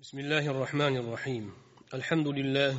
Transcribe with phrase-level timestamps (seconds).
[0.00, 1.52] بسم الله الرحمن الرحيم.
[1.94, 2.78] الحمد لله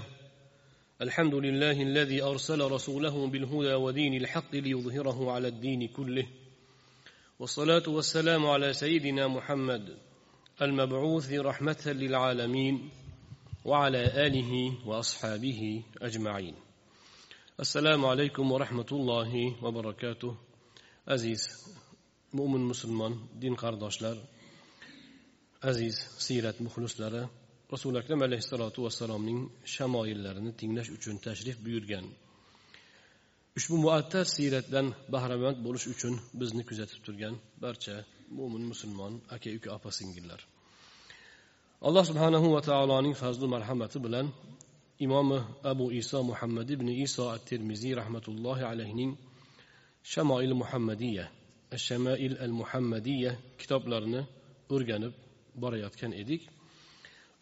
[1.02, 6.28] الحمد لله الذي أرسل رسوله بالهدى ودين الحق ليظهره على الدين كله.
[7.40, 9.98] والصلاة والسلام على سيدنا محمد
[10.62, 12.90] المبعوث رحمة للعالمين
[13.66, 16.56] وعلى آله وأصحابه أجمعين.
[17.60, 20.38] السلام عليكم ورحمة الله وبركاته.
[21.08, 21.42] aziz
[22.34, 24.18] mo'min musulmon din qarindoshlar
[25.62, 27.24] aziz siyrat muxlislari
[27.72, 29.40] rasuli akram alayhissalotu vassalomning
[29.74, 32.06] shamoillarini tinglash uchun tashrif buyurgan.
[33.58, 37.96] Ushbu muattar siyratdan bahramand bo'lish uchun bizni kuzatib turgan barcha
[38.38, 40.40] mo'min musulmon aka uka opa singillar.
[41.88, 44.28] Alloh subhanahu va taoloning fazlu marhamati bilan
[45.06, 45.40] imomi
[45.72, 49.12] abu iso muhammad ibn iso at termiziy rahmatullohi alayhining
[50.12, 51.26] shamoil muhammadiya
[51.88, 54.22] shamail al muhammadiya kitoblarini
[54.76, 55.14] o'rganib
[55.64, 56.42] borayotgan edik.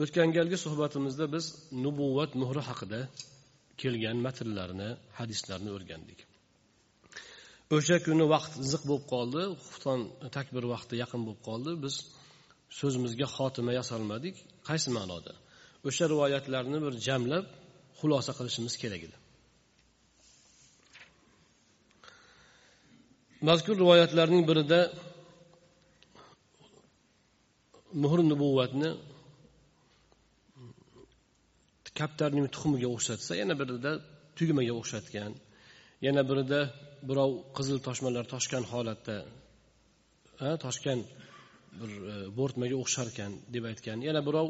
[0.01, 1.45] O'tgan galgi suhbatimizda biz
[1.83, 2.99] nubuvvat muhri haqida
[3.81, 6.19] kelgan matnlarni hadislarni o'rgandik.
[7.75, 9.99] O'sha kuni vaqt ziq bo'lib qoldi xufton
[10.35, 11.71] takbir vaqti yaqin bo'lib qoldi.
[11.83, 11.95] Biz
[12.79, 14.35] so'zimizga xotima yasolmadik.
[14.69, 15.33] Qaysi ma'noda?
[15.87, 17.45] O'sha rivoyatlarni bir jamlab
[17.99, 19.17] xulosa qilishimiz kerak edi.
[23.47, 24.79] Mazkur rivoyatlarning birida
[28.03, 28.89] muhr nubuvvatni
[31.99, 33.91] kaptarning tuxumiga o'xshatsa yana birida
[34.37, 35.31] tugmaga o'xshatgan
[36.07, 36.59] yana birida
[37.09, 39.17] birov qizil toshmalar toshgan holatda
[40.65, 40.99] toshgan
[41.79, 44.47] bir e, bo'rtmaga o'xsharkan deb aytgan yana birov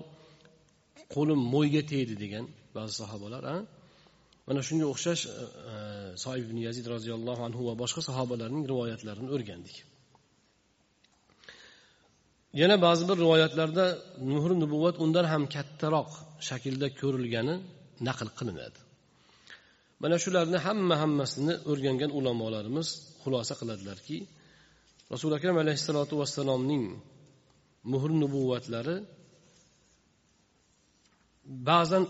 [1.16, 2.46] qo'lim mo'yga tegdi degan
[2.78, 3.44] ba'zi sahobalar
[4.48, 5.34] mana shunga o'xshash e,
[5.74, 5.76] e,
[6.24, 9.78] soib ibn yazid roziyallohu anhu va boshqa sahobalarning rivoyatlarini o'rgandik.
[12.62, 13.86] Yana ba'zi bir rivoyatlarda
[14.32, 16.10] muhr nubuvvat undan ham kattaroq
[16.48, 17.56] shaklda ko'rilgani
[18.08, 18.80] naql qilinadi.
[20.02, 22.88] Mana shularni hamma hammasini o'rgangan ulamolarimiz
[23.24, 24.18] xulosa qiladilarki
[25.14, 26.86] rasuli akram alayhissalotu vassalomning
[27.92, 28.98] muhr nubuvvatlari
[31.70, 32.04] ba'zan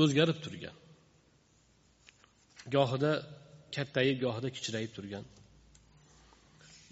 [0.00, 0.76] o'zgarib turgan.
[2.74, 3.12] Gohida
[3.76, 5.24] kattayib gohida kichrayib turgan.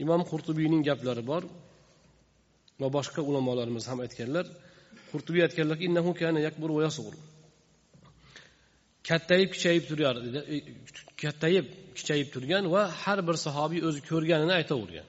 [0.02, 1.42] Imom qurtubiyning gaplari bor.
[2.80, 4.46] Va boshqa ulamolarimiz ham aytganlar
[5.10, 7.14] qurtubiy aytganlarki innahu kana yakbur va yasur
[9.08, 10.16] kattayib kichayib turar
[10.54, 10.56] e,
[11.22, 11.66] kattayib
[11.98, 15.08] kichayib turgan va har bir sahobiy o'zi ko'rganini aytavergan.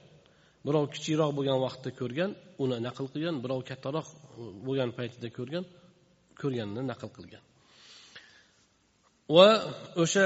[0.66, 2.30] Birov kichikroq bo'lgan vaqtda ko'rgan
[2.62, 4.08] uni naql qilgan birov kattaroq
[4.66, 5.64] bo'lgan paytida ko'rgan
[6.40, 7.42] ko'rganini naql qilgan.
[9.36, 9.48] Va
[10.02, 10.24] o'sha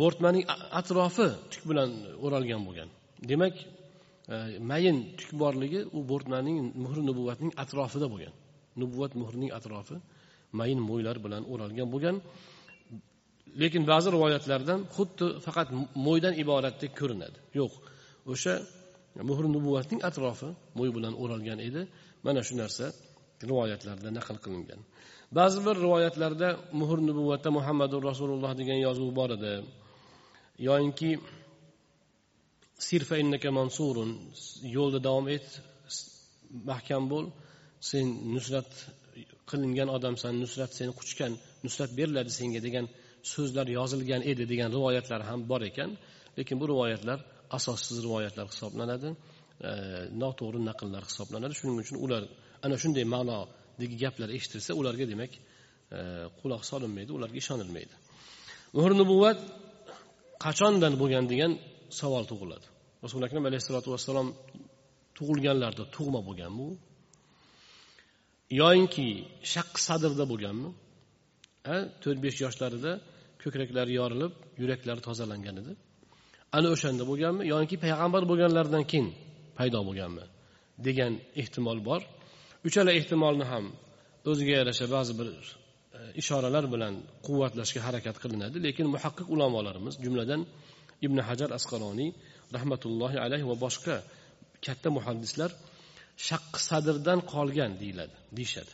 [0.00, 0.44] bo'rtmaning
[0.80, 1.90] atrofi tuk bilan
[2.24, 2.88] o'ralgan bo'lgan.
[3.30, 3.54] Demak
[4.28, 8.34] Э, mayin tuk borligi u bo'rtmaning muhri nubuvatning atrofida bo'lgan.
[8.80, 9.96] Nubuvat muhrining atrofi
[10.58, 12.16] mayin mo'ylar bilan o'ralgan bo'lgan.
[13.62, 15.68] Lekin ba'zi rivoyatlardan xuddi faqat
[16.06, 17.38] mo'ydan iboratdek ko'rinadi.
[17.58, 17.72] Yo'q
[18.32, 18.54] o'sha
[19.30, 20.48] muhri nubuvatning atrofi
[20.78, 21.82] mo'y bilan o'ralgan edi.
[22.26, 22.86] Mana shu narsa
[23.50, 24.80] rivoyatlarda naql qilingan.
[25.38, 26.48] Ba'zi bir rivoyatlarda
[26.80, 29.52] muhr nubuvatda muhammadu rasululloh degan yozuv bor edi.
[30.68, 31.10] Yoyinki
[32.78, 34.10] sirfa innaka mansurun.
[34.76, 35.48] Yo'lda davom et.
[36.70, 37.26] Mahkam bo'l.
[37.80, 38.70] Sen nusrat
[39.50, 40.32] qilingan odamsan.
[40.44, 41.32] Nusrat seni quchgan
[41.64, 42.86] nusrat beriladi senga degan
[43.32, 45.90] so'zlar yozilgan edi degan rivoyatlar ham bor ekan.
[46.38, 47.18] Lekin bu rivoyatlar
[47.58, 49.08] asossiz rivoyatlar hisoblanadi.
[50.22, 51.54] Noto'g'ri naqllar hisoblanadi.
[51.58, 52.22] Shuning uchun ular
[52.64, 55.32] ana shunday ma'nodagi gaplar eshitilsa ularga demak
[56.40, 57.94] quloq solinmaydi ularga ishonilmaydi.
[58.76, 59.38] Muhr nubuvat
[60.44, 61.52] qachondan bo'lgan degan
[62.00, 62.66] savol tug'iladi.
[63.04, 64.28] Rasuli akram alayhissalotu vassalom
[65.18, 66.70] tug'ilganlarida tug'ma bo'lganmi u?
[68.60, 69.06] Yoyinki
[69.54, 70.70] shaqqi sadrda bo'lganmi?
[72.02, 72.92] To'rt besh yoshlarida
[73.42, 75.72] ko'kraklari yorilib yuraklari tozalangan edi.
[76.56, 77.42] Ana o'shanda bo'lganmi?
[77.54, 79.08] Yoki payg'ambar bo'lganlaridan keyin
[79.58, 80.24] paydo bo'lganmi?
[80.86, 81.12] Degan
[81.42, 82.00] ehtimol bor.
[82.68, 83.64] Uchala ehtimolni ham
[84.30, 85.36] o'ziga yarasha ba'zi bir e,
[86.20, 86.94] ishoralar bilan
[87.26, 90.40] quvvatlashga harakat qilinadi lekin muhaqqiq ulamolarimiz jumladan
[91.06, 92.10] ibn hajar asqaloniy
[92.56, 93.96] rahmatullohi alayhi va boshqa
[94.66, 95.50] katta muhaddislar
[96.28, 98.72] shaqqi sadrdan qolgan deyiladi deyishadi.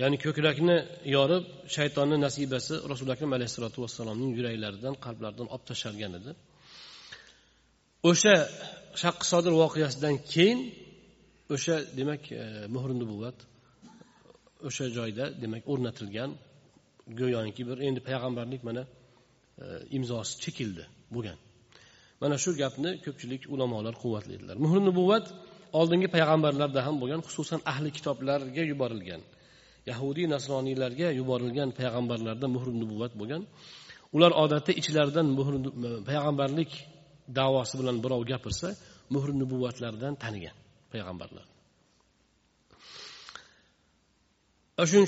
[0.00, 0.76] Ya'ni ko'krakni
[1.16, 1.44] yorib
[1.76, 6.32] shaytonni nasibasi rasuli akram alayhissalotu vassalomning yuraklaridan qalblaridan olib tashlgan edi.
[8.10, 8.34] O'sha
[9.02, 10.60] shaqqi sodir voqeasidan keyin
[11.54, 12.44] o'sha demak e,
[12.74, 13.38] muhr nubuvat
[14.68, 16.30] o'sha joyda demak o'rnatilgan
[17.20, 18.82] go'yoki bir endi payg'ambarlik mana
[19.62, 19.64] E,
[19.96, 20.84] imzosi chekildi
[21.14, 21.38] bo'lgan.
[22.22, 25.26] Mana shu gapni ko'pchilik ulamolar quvvatlaydilar muhr nubuvvat
[25.80, 29.22] oldingi payg'ambarlarda ham bo'lgan xususan ahli kitoblarga yuborilgan
[29.90, 33.42] yahudiy nasroniylarga yuborilgan payg'ambarlarda muhr nubuvvat bo'lgan.
[34.16, 35.54] Ular odatda ichlaridan muhr
[36.08, 36.70] payg'ambarlik
[37.38, 38.68] davosi bilan birov gapirsa
[39.14, 40.56] muhr nubuvvatlaridan tanigan
[40.92, 41.46] payg'ambarlar.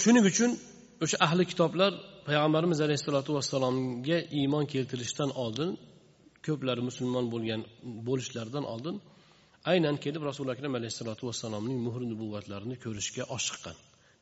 [0.05, 0.51] Shuning uchun
[1.05, 1.93] o'sha ahli kitoblar
[2.29, 5.71] payg'ambarimiz alayhissalotu vassalomga iymon keltirishdan oldin
[6.47, 7.61] ko'plari musulmon bo'lgan
[8.09, 8.97] bo'lishlaridan oldin
[9.71, 13.77] aynan kelib rasuli akram alayhissalotu vassalomning muhr nubuvvatlarini ko'rishga oshiqqan.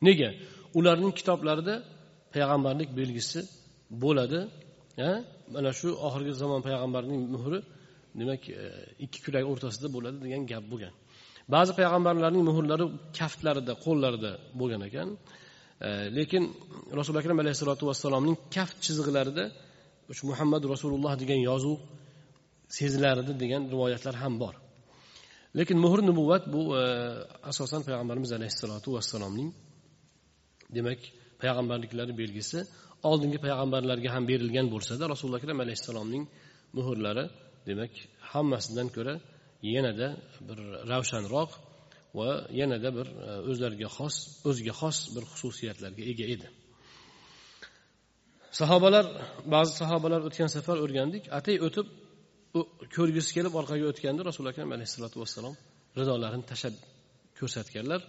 [0.06, 0.30] Nega?
[0.78, 1.74] Ularning kitoblarida
[2.34, 3.40] payg'ambarlik belgisi
[4.04, 4.40] bo'ladi
[5.54, 7.58] mana shu oxirgi zamon payg'ambarining muhri
[8.20, 8.64] demak e,
[9.04, 10.92] ikki kurak o'rtasida bo'ladi degan gap bo'lgan.
[11.54, 12.84] Ba'zi payg'ambarlarning muhrlari
[13.18, 14.30] kaftlarida qo'llarida
[14.60, 15.08] bo'lgan ekan.
[15.80, 15.86] Э,
[16.16, 16.44] lekin
[16.98, 19.44] rasuli akram alayhissalotu vassalomning kaft chizig'larida
[20.16, 21.78] shu muhammad rasululloh degan yozuv
[22.78, 24.54] sezilardi degan rivoyatlar ham bor.
[25.58, 26.82] Lekin muhr nubuvvat bu e,
[27.50, 29.50] asosan payg'ambarimiz alayhissalotu vassalomning
[30.76, 31.00] demak
[31.42, 32.58] payg'ambarliklari belgisi.
[33.10, 36.24] Oldingi payg'ambarlarga ham berilgan bo'lsada rasululloh akram alayhissalomning
[36.78, 37.24] muhrlari
[37.68, 37.92] demak
[38.32, 39.14] hammasidan ko'ra
[39.74, 40.08] yanada
[40.48, 40.58] bir
[40.92, 41.50] ravshanroq
[42.18, 42.28] va
[42.60, 44.16] yanada bir e, o'zlariga xos
[44.48, 46.48] o'ziga xos bir xususiyatlarga ega edi.
[48.60, 49.06] Sahobalar
[49.54, 51.86] ba'zi sahobalar o'tgan safar o'rgandik atay o'tib
[52.96, 55.54] ko'rgisi kelib orqaga o'tganda rasuli akram alayhissalotu vassalom
[55.98, 56.74] ridolarini tashlab
[57.38, 58.00] ko'rsatganlar.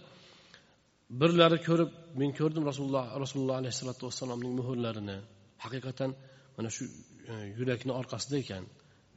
[1.20, 5.18] Birlari ko'rib men ko'rdim rasululloh rasululloh alayhissalotu vassalomning muhrlarini.
[5.64, 6.10] Haqiqatdan
[6.56, 6.84] mana shu
[7.30, 8.64] e, yurakni orqasida ekan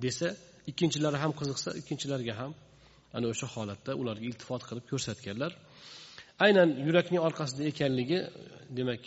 [0.06, 0.28] desa
[0.72, 2.52] ikkinchilari ham qiziqsa ikkinchilarga ham
[3.17, 5.53] ana o'sha holatda ularga iltifot qilib ko'rsatganlar
[6.45, 8.19] aynan yurakning orqasida ekanligi
[8.79, 9.03] demak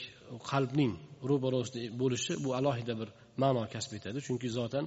[0.52, 0.92] qalbning
[1.30, 3.10] ro'barosida bo'lishi bu alohida bir
[3.42, 4.86] ma'no kasb etadi chunki zotan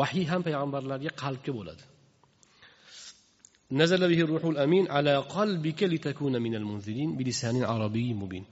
[0.00, 1.84] vahiy ham payg'ambarlarga qalbga bo'ladi
[3.82, 8.44] نزل به الروح الأمين على قلبك لتكون من المنذرين بلسان عربي مبين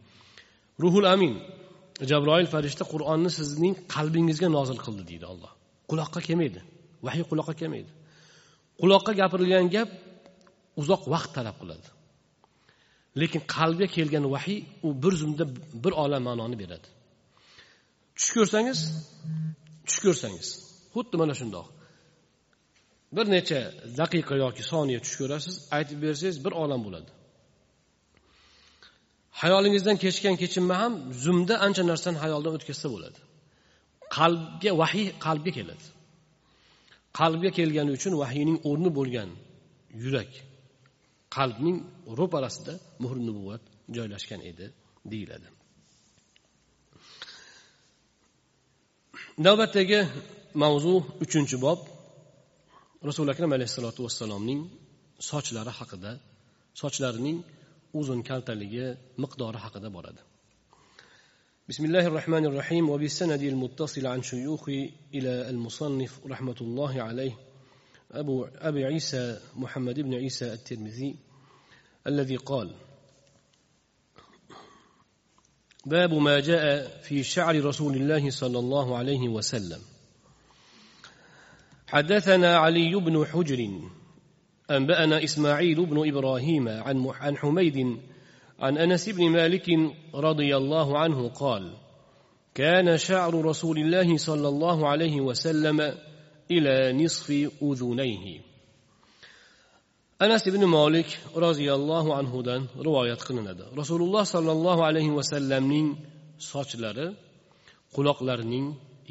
[0.83, 1.35] ruhul amin
[2.11, 5.53] jabroil farishta qur'onni sizning qalbingizga nozil qildi deydi olloh
[5.91, 6.61] quloqqa kelmaydi
[7.07, 7.91] vahiy quloqqa kelmaydi
[8.82, 9.90] Quloqqa gapirilgan gap
[10.82, 11.88] uzoq vaqt talab qiladi.
[13.22, 15.44] Lekin qalbga kelgan vahiy u bir zumda
[15.84, 16.88] bir olam ma'noni beradi.
[18.18, 18.80] Tush ko'rsangiz
[19.88, 20.48] tush ko'rsangiz
[20.94, 21.68] xuddi mana shundoq.
[23.16, 23.60] Bir necha
[24.00, 27.12] daqiqa yoki soniya tush ko'rasiz aytib bersangiz bir olam bo'ladi.
[29.42, 30.94] Hayolingizdan kechgan kechinma ham
[31.24, 33.20] zumda ancha narsani hayoldan o'tkazsa bo'ladi.
[34.18, 35.86] Qalbga vahiy qalbga keladi.
[37.20, 39.30] Qalbga kelgani uchun vahiyning o'rni bo'lgan
[40.04, 40.32] yurak
[41.38, 41.78] qalbning
[42.20, 42.74] ro'parasida
[43.04, 43.64] muhr nubuvvat
[43.96, 44.66] joylashgan edi
[45.12, 45.48] deyiladi.
[49.46, 50.00] Navbatdagi
[50.64, 50.96] mavzu
[51.26, 51.80] uchinchi bob.
[53.10, 54.62] Rasuli akram alayhissalotu vassalomning
[55.30, 56.12] sochlari haqida
[56.82, 57.38] sochlarining
[58.00, 58.86] uzun kaltaligi
[59.24, 60.22] miqdori haqida boradi.
[61.70, 67.38] بسم الله الرحمن الرحيم وبالسند المتصل عن شيوخي إلى المصنف رحمة الله عليه
[68.12, 71.16] أبو أبي عيسى محمد بن عيسى الترمذي
[72.08, 72.76] الذي قال
[75.86, 79.82] باب ما جاء في شعر رسول الله صلى الله عليه وسلم.
[81.88, 83.82] حدثنا علي بن حجر
[84.72, 88.00] أنبأنا إسماعيل بن إبراهيم عن عن حميد
[88.60, 89.68] عن أنس بن مالك
[90.16, 91.74] رضي الله عنه قال
[92.54, 95.98] كان شعر رسول الله صلى الله عليه وسلم
[96.52, 98.42] إلى نصف أذنيه.
[100.22, 105.72] أنس بن مالك رضي الله عنه دان رواية قلنادا رسول الله صلى الله عليه وسلم
[105.72, 105.96] نين
[106.52, 107.08] sochlari
[107.96, 108.68] quloqlarining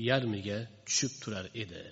[0.08, 1.82] yarmiga tushib turar edi.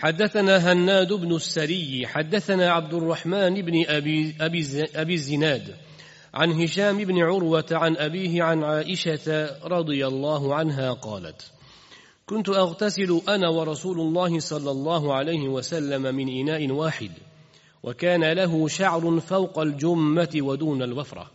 [0.00, 5.76] حدثنا هناد بن السري حدثنا عبد الرحمن بن أبي, أبي, أبي الزناد
[6.34, 11.52] عن هشام بن عروة عن أبيه عن عائشة رضي الله عنها قالت
[12.26, 17.10] كنت أغتسل أنا ورسول الله صلى الله عليه وسلم من إناء واحد
[17.82, 21.30] وكان له شعر فوق الجمة ودون الوفرة.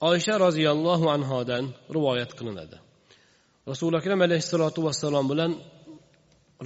[0.00, 1.64] oysha roziyallohu anhodan
[1.94, 2.76] rivoyat qilinadi
[3.70, 5.52] rasuli akram alayhissalotu vassalom bilan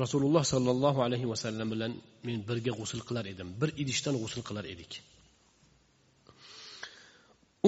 [0.03, 1.93] rasululloh sollallohu alayhi vasallam bilan
[2.27, 3.49] men birga g'usul qilar edim.
[3.61, 4.93] Bir idishdan g'usul qilar edik.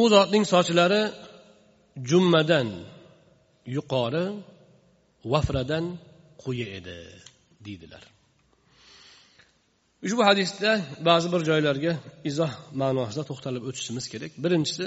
[0.01, 1.03] U zotning sochlari
[2.11, 2.69] jummadan
[3.77, 4.27] yuqori
[5.33, 5.85] vafradan
[6.43, 6.99] quyi edi
[7.67, 8.03] deydilar.
[10.07, 10.71] Ushbu hadisda
[11.09, 11.93] ba'zi bir joylarga
[12.31, 14.33] izoh ma'nosida to'xtalib o'tishimiz kerak.
[14.45, 14.85] Birinchisi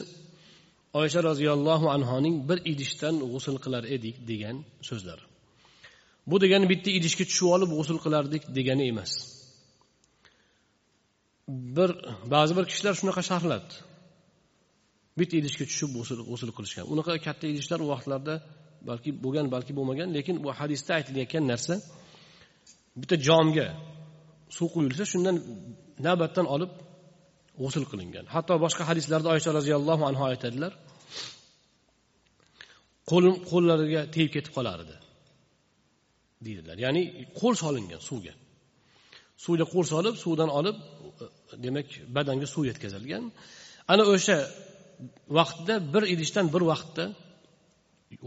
[1.02, 4.58] oysha roziyallohu anhoning bir idishdan g'usul qilar edik degan
[4.90, 5.20] so'zlar.
[6.30, 9.12] Bu degani bitta idishga tushib olib g'usul qilardik degani emas.
[11.78, 11.90] Bir
[12.34, 13.74] ba'zi bir kishilar shunaqa sharhladi.
[15.20, 15.90] Bitta idishga tushib
[16.30, 16.86] g'usul qilishgan.
[16.94, 18.36] Unaqa katta idishlar u vaqtlarda
[18.90, 21.74] balki bo'lgan balki bo'lmagan lekin bu hadisda aytilayotgan narsa
[23.02, 23.68] bitta jomga
[24.58, 25.36] suv quyilsa shundan
[26.06, 26.72] navbatdan olib
[27.62, 28.26] g'usul qilingan.
[28.36, 30.72] Hatto boshqa hadislarda oysha roziyallohu anhu aytadilar
[33.10, 34.96] qo'l qo'llariga tegib ketib qolar edi.
[36.46, 36.78] Deydilar.
[36.86, 37.04] Ya'ni
[37.40, 38.34] qo'l solingan suvga.
[39.44, 41.26] Suvga qo'l solib suvdan olib e,
[41.66, 43.24] demak badanga suv yetkazilgan.
[43.94, 44.38] Ana o'sha
[45.38, 47.06] vaqtda bir idishdan bir vaqtda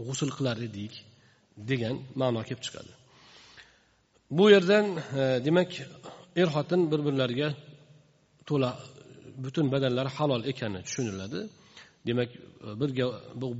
[0.07, 0.93] g'usul qilar edik
[1.69, 2.91] degan ma'no kelib chiqadi.
[4.37, 4.85] Bu yerdan
[5.21, 5.71] e, demak
[6.41, 7.49] er xotin bir birlariga
[8.47, 8.71] to'la
[9.43, 11.39] butun badanlari halol ekani tushuniladi.
[12.07, 12.39] Demak e,
[12.81, 13.05] birga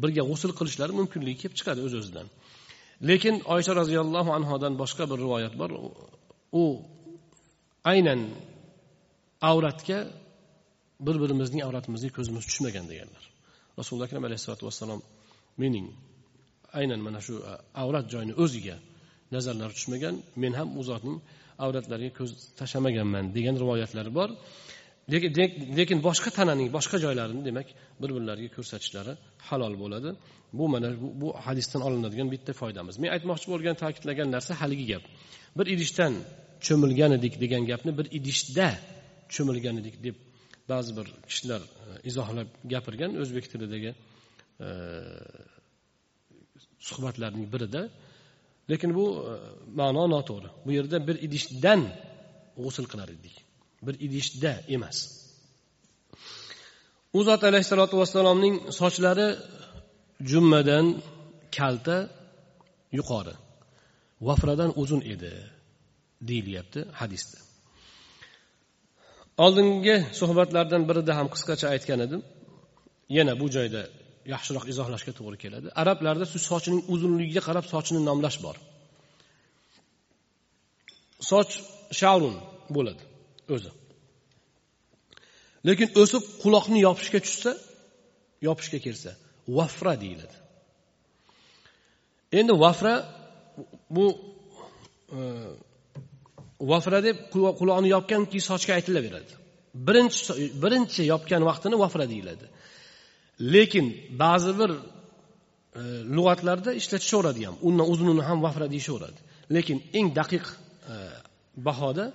[0.03, 2.27] birga g'usul qilishlari mumkinligi kelib chiqadi o'z öz o'zidan
[3.10, 5.72] lekin oysha roziyallohu anhodan boshqa bir rivoyat bor.
[6.62, 6.63] U
[7.91, 8.22] aynan
[9.51, 10.00] avratga
[11.05, 13.24] bir birimizning avratimizga ko'zimiz tushmagan deganlar.
[13.79, 15.01] Rasululloh akram alayhissalotu vassalom
[15.62, 15.88] mening
[16.79, 17.53] aynan mana shu e,
[17.84, 18.77] avrat joyini o'ziga
[19.36, 21.17] nazarlari tushmagan men ham u zotning
[21.65, 24.29] avratlariga ko'z tashlamaganman degan rivoyatlari bor.
[25.10, 27.67] Lekin boshqa tananing boshqa joylarini demak
[28.01, 29.13] bir birlariga ko'rsatishlari
[29.50, 30.10] halol bo'ladi.
[30.53, 30.89] Bu mana
[31.22, 32.96] bu hadisdan olinadigan bitta foydamiz.
[33.01, 35.03] Men aytmoqchi bo'lgan ta'kidlagan narsa haligi gap.
[35.58, 36.13] Bir idishdan
[36.65, 38.67] cho'milgan edik degan gapni bir idishda
[39.34, 40.15] cho'milgan edik deb
[40.72, 43.91] ba'zi bir kishilar e, izohlab gapirgan o'zbek tilidagi
[44.65, 44.70] e,
[46.88, 47.81] suhbatlarning birida.
[48.72, 49.34] Lekin bu e,
[49.79, 50.50] ma'no noto'g'ri.
[50.65, 51.81] Bu yerda bir idishdan
[52.63, 53.36] g'usul qilar edik.
[53.85, 54.97] Bir idishda emas.
[57.17, 59.27] U zot alayhissalotu vassalomning sochlari
[60.31, 60.85] jummadan
[61.57, 61.97] kalta
[62.97, 63.35] yuqori
[64.27, 65.33] vafradan uzun edi
[66.29, 67.39] deyilyapti hadisda.
[69.45, 72.21] Oldingi suhbatlardan birida ham qisqacha aytgan edim
[73.17, 73.81] yana bu joyda
[74.33, 75.67] yaxshiroq izohlashga to'g'ri keladi.
[75.81, 78.55] Arablarda shu sochining uzunligiga qarab sochni nomlash bor.
[81.31, 81.51] Soch
[82.00, 82.35] sharun
[82.75, 83.03] bo'ladi.
[83.55, 83.72] O'zi.
[85.67, 87.51] Lekin o'sib quloqni yopishga tushsa
[88.48, 89.12] yopishga kelsa
[89.58, 90.38] vafra deyiladi.
[92.39, 92.93] Endi vafra
[93.96, 94.05] bu
[95.17, 95.20] e,
[96.72, 97.17] vafra deb
[97.60, 99.34] quloqni yopgan sochga aytilaveradi.
[99.88, 102.46] Birinchi birinchi yopgan vaqtini vafra deyiladi.
[103.53, 103.86] Lekin
[104.24, 105.81] ba'zi bir e,
[106.15, 109.20] lug'atlarda ishlatishaveradi ham undan uzunini ham vafra deyishaveradi.
[109.55, 110.46] Lekin eng daqiq
[110.93, 110.96] e,
[111.67, 112.05] bahoda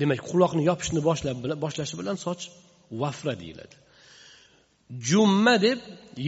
[0.00, 2.42] demak quloqni yopishni boshlab boshlashi bilan soch
[3.02, 3.76] vafra deyiladi.
[5.08, 5.78] Jumma deb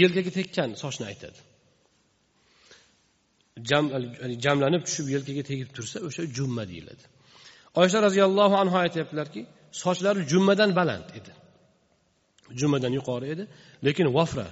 [0.00, 1.38] yelkaga tekkan sochni aytadi.
[4.44, 7.04] Jamlanib tushib yelkaga tegib tursa o'sha jumma deyiladi.
[7.80, 9.40] Oysha roziyallohu anhu aytyaptilarki
[9.82, 11.32] sochlari jummadan baland edi.
[12.60, 13.44] Jummadan yuqori edi
[13.86, 14.48] lekin vafra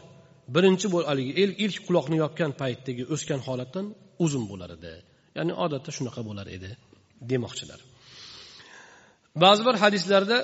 [0.55, 1.33] birinchi haligi
[1.65, 3.87] ilk quloqni yopgan paytdagi o'sgan holatdan
[4.25, 4.93] uzun bo'lar edi.
[5.37, 6.71] Ya'ni odatda shunaqa bo'lar edi
[7.31, 7.81] demoqchilar.
[9.43, 10.37] Ba'zi bir hadislarda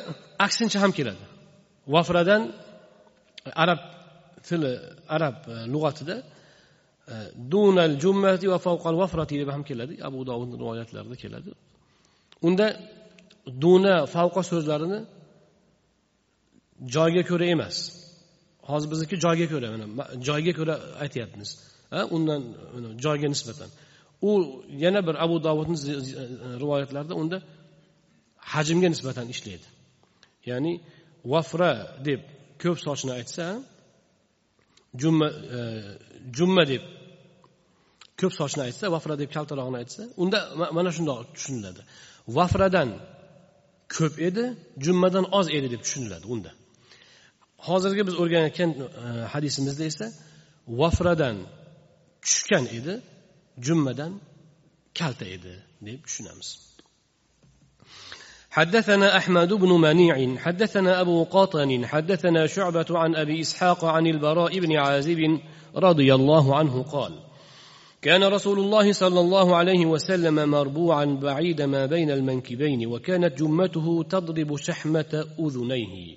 [0.46, 1.24] aksincha ham keladi.
[1.94, 2.42] Vafradan
[3.64, 3.80] arab
[4.48, 4.72] tili
[5.16, 6.16] arab e, lug'atida
[7.12, 7.14] e,
[7.52, 9.94] dunal jummati va favqal vafrati deb ham keladi.
[10.08, 11.50] Abu dovud rivoyatlarida keladi.
[12.46, 12.66] Unda
[13.64, 14.98] duna favqa so'zlarini
[16.94, 17.76] joyga ko'ra emas.
[18.70, 21.50] Hozir bizniki joyga ko'ra mana joyga ko'ra aytyapmiz
[22.16, 22.42] undan
[23.04, 23.70] joyga nisbatan.
[24.28, 24.30] U
[24.84, 25.94] yana bir abu dovudni e,
[26.62, 27.38] rivoyatlarida unda
[28.52, 29.66] hajmga nisbatan ishlaydi.
[30.50, 30.72] Ya'ni
[31.32, 31.72] vafra
[32.08, 32.20] deb
[32.62, 33.44] ko'p sochni aytsa
[35.02, 35.60] jumma e,
[36.36, 36.82] jumma deb
[38.20, 40.38] ko'p sochni aytsa vafra deb kaltaroqni aytsa unda
[40.76, 41.82] mana shundoq tushuniladi.
[42.36, 42.90] Vafradan
[43.96, 44.44] ko'p edi
[44.84, 46.50] jummadan oz edi deb tushuniladi unda.
[47.68, 48.82] Hozirgi biz o'rganayotgan e,
[49.32, 50.06] hadisimizda esa
[50.80, 51.36] vafradan
[52.24, 52.94] tushgan edi
[53.66, 54.12] jummadan
[54.98, 55.54] kalta edi
[55.86, 56.71] deb tushunamiz.
[58.52, 64.76] حدثنا أحمد بن منيع حدثنا أبو قاطن حدثنا شعبة عن أبي إسحاق عن البراء بن
[64.76, 65.40] عازب
[65.76, 67.12] رضي الله عنه قال
[68.02, 74.56] كان رسول الله صلى الله عليه وسلم مربوعا بعيد ما بين المنكبين وكانت جمته تضرب
[74.56, 76.16] شحمة أذنيه.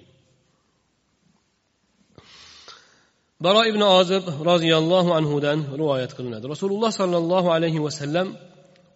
[3.39, 6.42] براء بن عازب رضي الله عنه دان رواية قلنا.
[6.46, 8.36] رسول الله صلى الله عليه وسلم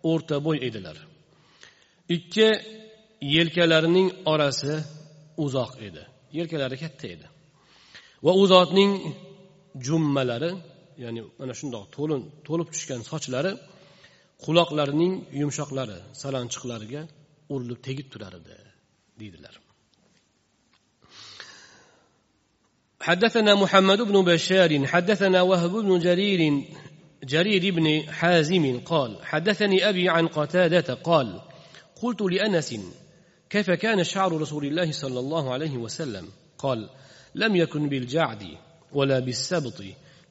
[0.03, 0.97] bo'y edilar
[2.09, 2.78] ikki
[3.36, 4.74] yelkalarining orasi
[5.44, 6.02] uzoq edi
[6.38, 7.26] yelkalari katta edi
[8.24, 8.92] va u zotning
[9.86, 10.50] jummalari
[11.04, 13.52] ya'ni mana shundoq to'lin to'lib tushgan sochlari
[14.44, 17.02] quloqlarining yumshoqlari salanchiqlariga
[17.54, 18.56] urilib tegib turar edi
[19.22, 19.56] deydilar
[23.08, 26.40] حدثنا محمد بن بشار حدثنا وهب بن جرير
[27.24, 27.86] جرير بن
[28.18, 31.40] حازم قال حدثني ابي عن قتاده قال
[32.02, 32.70] قلت لانس
[33.49, 36.89] كيف كان شعر رسول الله صلى الله عليه وسلم؟ قال
[37.35, 38.47] لم يكن بالجعد
[38.91, 39.83] ولا بالسبط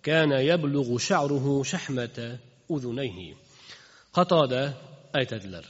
[0.03, 2.39] كان يبلغ شعره شحمة
[2.71, 3.35] أذنيه.
[4.13, 4.75] قطاد
[5.17, 5.65] أي تدلر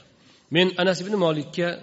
[0.51, 1.83] من أنس بن مالك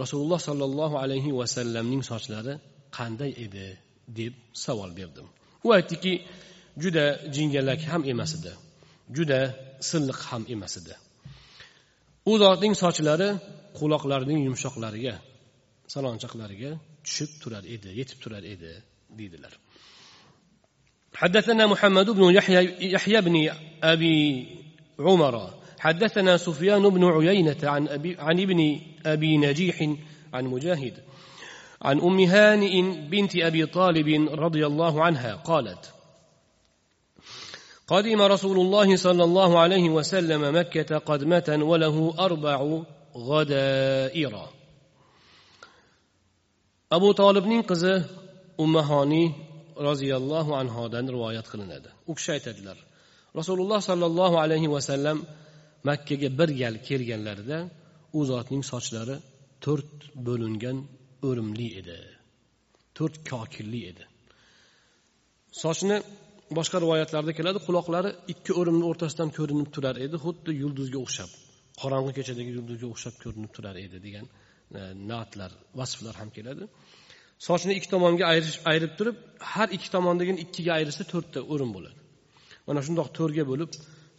[0.00, 2.58] رسول الله صلى الله عليه وسلم نمس أشلر
[2.92, 3.76] قاندي إذا
[4.08, 5.26] ديب سوال بيردم
[5.64, 6.26] وأتكي
[6.78, 8.54] جدا جنجلك هم إمسد
[9.10, 10.92] جدا سلق هم إمسد
[12.28, 13.38] أذنين أشلر
[13.78, 15.14] quloqlarining yumshoqlariga
[15.94, 16.70] salonchoqlariga
[17.06, 18.72] tushib turar edi yetib turar edi
[19.18, 19.54] deydilar.
[21.14, 23.50] حدثنا محمد بن يحيى, يحيى بن
[23.82, 24.46] أبي
[24.98, 29.76] عمر حدثنا سفيان بن عيينة عن, أبي عن ابن أبي نجيح
[30.34, 30.94] عن مجاهد
[31.82, 35.92] عن أم هانئ بنت أبي طالب رضي الله عنها قالت
[37.86, 42.82] قدم رسول الله صلى الله عليه وسلم مكة قدمة وله أربع
[43.28, 44.44] g'adaira
[46.96, 47.94] abu tolibning qizi
[48.64, 49.28] ummahoniy
[49.88, 51.88] roziyallohu anhodan rivoyat qilinadi.
[52.10, 52.78] U kishi aytadilar
[53.38, 55.18] rasululloh sollallohu alayhi vasallam
[55.88, 57.58] makkaga bir gal kelganlarida
[58.18, 59.16] u zotning sochlari
[59.64, 59.92] to'rt
[60.26, 60.78] bo'lingan
[61.28, 61.98] o'rimli edi
[62.96, 64.04] to'rt kokilli edi.
[65.62, 65.96] Sochni
[66.58, 71.30] boshqa rivoyatlarda keladi quloqlari ikki o'rimni o'rtasidan ko'rinib turar edi xuddi yulduzga o'xshab.
[71.80, 76.64] Qorong'i kechadagi yulduzga o'xshab ko'rinib turar edi degan e, naatlar na'tlar vasflar ham keladi.
[77.48, 78.24] Sochni ikki tomonga
[78.70, 79.16] ayirib turib
[79.52, 81.98] har ikki tomondagini ikkiga ayirsa to'rtta o'rin bo'ladi.
[82.68, 83.70] Mana shundoq to'rga bo'lib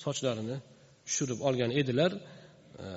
[0.06, 0.58] sochlarini
[1.08, 2.12] tushirib olgan edilar.
[2.84, 2.88] E,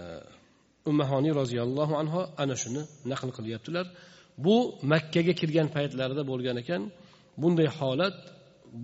[0.91, 3.87] Ummahoniy roziyallohu anhu ana shuni naql qilyaptilar.
[4.45, 4.57] Bu
[4.93, 6.83] makkaga kirgan paytlarida bo'lgan ekan.
[7.43, 8.17] Bunday holat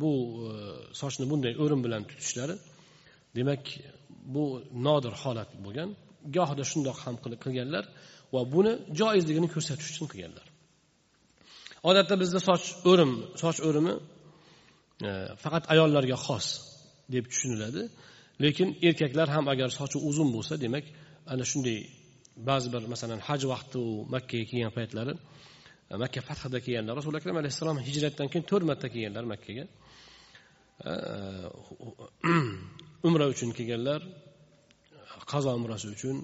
[0.00, 0.12] bu
[0.48, 0.52] e,
[1.00, 2.54] sochni bunday o'rin bilan tutishlari
[3.36, 3.64] demak
[4.35, 4.44] bu
[4.87, 5.90] nodir holat bo'lgan.
[6.37, 7.85] Gohida shundoq ham qilganlar
[8.35, 10.46] va buni joizligini ko'rsatish uchun qilganlar.
[11.88, 13.94] Odatda bizda soch o'rim soch o'rimi
[15.09, 15.11] e,
[15.42, 16.46] faqat ayollarga xos
[17.14, 17.83] deb tushuniladi.
[18.44, 20.85] Lekin erkaklar ham agar sochi uzun bo'lsa demak
[21.33, 21.78] ana shunday
[22.48, 25.14] ba'zi bir masalan haj vaqti u makkaga kelgan paytlari
[25.90, 29.64] e, makka fathida kelganlar rasuli akram alayhissalom hijratdan keyin to'rt marta kelganlar makkaga.
[30.88, 30.92] E,
[32.30, 32.33] e,
[33.08, 34.00] umra uchun kelganlar
[35.32, 36.16] qazo umrasi uchun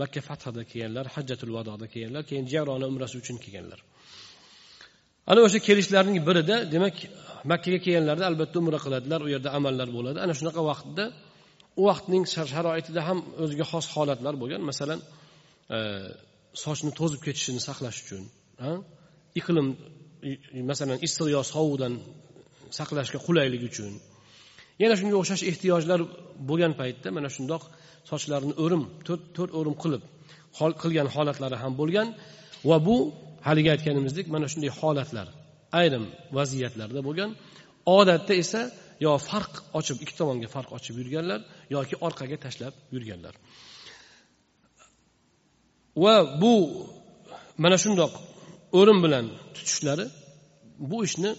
[0.00, 3.80] makka fathida kelganlar hajjatul vadoda kelganlar keyin jarona umrasi uchun kelganlar.
[5.30, 6.96] Ana o'sha kelishlarning birida demak
[7.50, 10.18] makkaga kelganlarida albatta umra qiladilar u yerda amallar bo'ladi.
[10.24, 11.04] Ana shunaqa vaqtda
[11.80, 12.24] u vaqtning
[12.54, 14.60] sharoitida ham o'ziga xos holatlar bo'lgan.
[14.70, 15.00] Masalan
[15.76, 15.78] e,
[16.64, 18.22] sochni to'zib ketishini saqlash uchun
[19.40, 19.66] iqlim
[20.70, 21.94] masalan issiq yo sovuqdan
[22.78, 23.92] saqlashga qulaylik uchun
[24.82, 26.00] yana shunga o'xshash ehtiyojlar
[26.48, 27.62] bo'lgan paytda mana shundoq
[28.10, 28.82] sochlarini o'rim
[29.36, 30.02] to'rt o'rim qilib
[30.82, 32.08] qilgan holatlari ham bo'lgan
[32.68, 32.96] va bu
[33.46, 35.26] haligi aytganimizdek mana shunday holatlar
[35.80, 36.04] ayrim
[36.36, 37.30] vaziyatlarda bo'lgan.
[37.98, 38.60] Odatda esa
[39.04, 41.40] yo farq ochib ikki tomonga farq ochib yurganlar
[41.76, 43.34] yoki orqaga tashlab yurganlar.
[46.02, 46.54] Va bu
[47.62, 48.12] mana shundoq
[48.78, 50.06] o'rim bilan tutishlari
[50.90, 51.30] bu ishni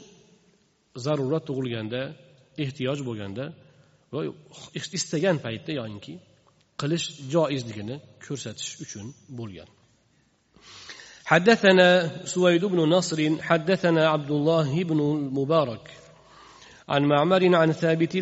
[1.05, 2.01] zarurat tug'ilganda
[2.64, 3.44] ehtiyoj bo'lganda
[4.12, 4.20] va
[4.98, 6.14] istagan paytda yoyinki
[6.80, 9.06] qilish joizligini ko'rsatish uchun
[9.40, 9.70] bo'lgan
[11.32, 11.88] حدثنا
[12.34, 15.90] سويد بن نصر حدثنا عبد الله بن المبارك
[16.88, 18.14] عن معمر عن ثابت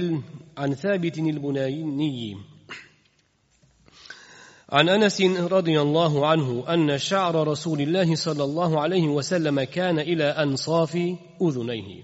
[0.56, 2.36] عن ثابت البناني
[4.72, 5.20] عن انس
[5.56, 10.96] رضي الله عنه ان شعر رسول الله صلى الله عليه وسلم كان الى انصاف
[11.42, 12.02] اذنيه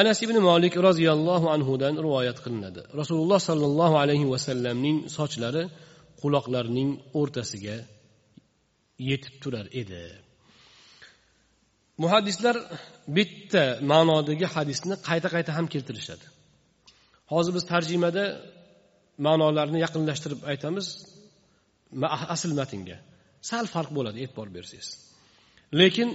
[0.00, 2.80] anas ibn molik roziyallohu anhudan rivoyat qilinadi.
[3.00, 5.64] Rasululloh sollallohu alayhi vasallamning sochlari
[6.20, 7.76] quloqlarining o'rtasiga
[9.10, 10.04] yetib turar edi.
[12.02, 12.56] Muhaddislar
[13.16, 16.26] bitta ma'nodagi hadisni qayta qayta ham keltirishadi.
[17.32, 18.24] Hozir biz tarjimada
[19.26, 20.86] ma'nolarni yaqinlashtirib aytamiz
[22.34, 22.98] asl matnga.
[23.50, 24.88] Sal farq bo'ladi e'tibor bersangiz.
[25.80, 26.08] Lekin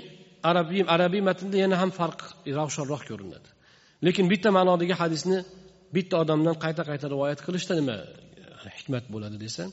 [0.50, 2.20] arabiy arabiy matnda yana ham farq
[2.60, 3.50] ravshanroq ko'rinadi.
[4.06, 5.38] Lekin bitta ma'nodagi hadisni
[5.96, 9.64] bitta odamdan qayta qayta rivoyat qilishda nima e, hikmat bo'ladi desa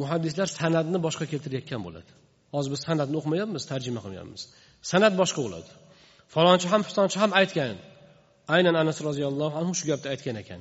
[0.00, 2.10] muhaddislar san'atni boshqa keltirayotgan bo'ladi.
[2.54, 4.42] Hozir biz san'atni o'qimayapmiz tarjima qilmayapmiz.
[4.90, 5.70] San'at boshqa bo'ladi.
[6.34, 7.76] Falonchi ham pistonchi ham aytgan.
[8.54, 10.60] Aynan anas roziyallohu anhu shu gapni aytgan ekan.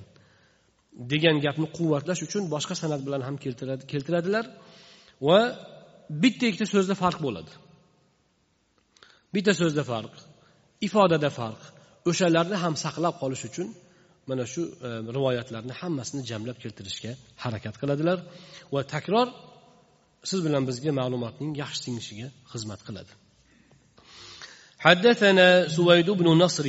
[1.12, 3.36] Degan gapni quvvatlash uchun boshqa san'at bilan ham
[3.92, 4.46] keltiradilar
[5.28, 5.40] va
[6.24, 7.52] bitta ikkita so'zda farq bo'ladi.
[9.36, 10.14] Bitta so'zda farq
[10.88, 11.62] ifodada farq.
[12.11, 13.69] o'shalarni ham saqlab qolish uchun
[14.31, 17.13] mana shu e, rivoyatlarni hammasini jamlab keltirishga
[17.45, 18.19] harakat qiladilar
[18.75, 19.29] va takror
[20.31, 23.15] siz bilan bizga ma'lumotning yaxshi singishiga xizmat qiladi
[24.87, 26.67] حدثنا سويد بن نصر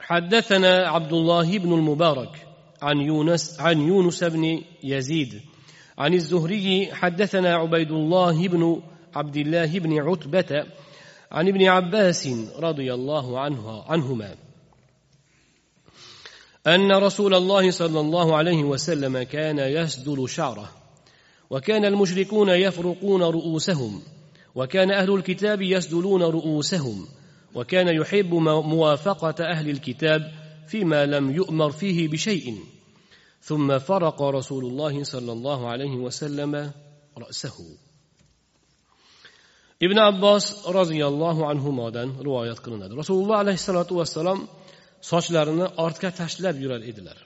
[0.00, 2.46] حدثنا عبد الله بن المبارك
[2.82, 5.40] عن يونس عن يونس بن يزيد
[5.98, 8.82] عن الزهري حدثنا عبيد الله بن
[9.14, 10.66] عبد الله بن عتبة
[11.31, 12.27] عن ابن عباس
[12.59, 14.35] رضي الله عنه عنهما.
[16.67, 20.71] أن رسول الله صلى الله عليه وسلم كان يسدل شعره
[21.49, 24.01] وكان المشركون يفرقون رؤوسهم
[24.55, 27.07] وكان أهل الكتاب يسدلون رؤوسهم
[27.55, 30.31] وكان يحب موافقة أهل الكتاب
[30.67, 32.59] فيما لم يؤمر فيه بشيء.
[33.41, 36.71] ثم فرق رسول الله صلى الله عليه وسلم
[37.17, 37.77] رأسه.
[39.81, 40.45] Ibn abbos
[40.77, 42.93] roziyallohu anhudan rivoyat qilinadi.
[43.01, 44.39] Rasululloh alayhissalotu vassalom
[45.11, 47.17] sochlarini ortga tashlab yurar edilar.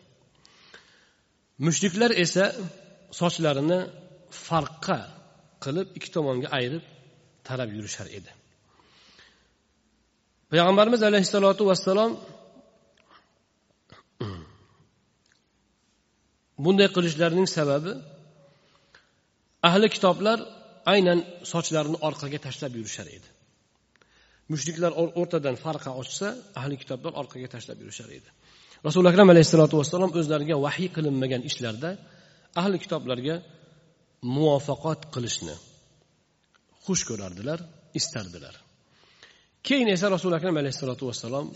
[1.65, 2.45] Mushriklar esa
[3.21, 3.79] sochlarini
[4.47, 4.99] farqqa
[5.63, 6.83] qilib ikki tomonga ayirib
[7.47, 8.31] tarab yurishar edi.
[10.51, 12.11] Payg'ambarimiz alayhissalotu vassalom
[16.63, 17.91] bunday qilishlarining sababi
[19.67, 20.39] ahli kitoblar
[20.93, 21.19] aynan
[21.51, 23.29] sochlarini orqaga tashlab yurishar edi.
[24.51, 26.27] Mushriklar o'rtadan farqa ochsa
[26.59, 28.29] ahli kitoblar orqaga tashlab yurishar edi.
[28.87, 31.89] Rasuli akram alayhissalotu vassalom o'zlariga vahiy qilinmagan ishlarda
[32.61, 33.35] ahli kitoblarga
[34.35, 35.55] muvafaqat qilishni
[36.85, 37.59] xush ko'rardilar
[37.99, 38.55] istardilar.
[39.67, 41.47] Keyin esa rasuli akram alayhissalotu vassalom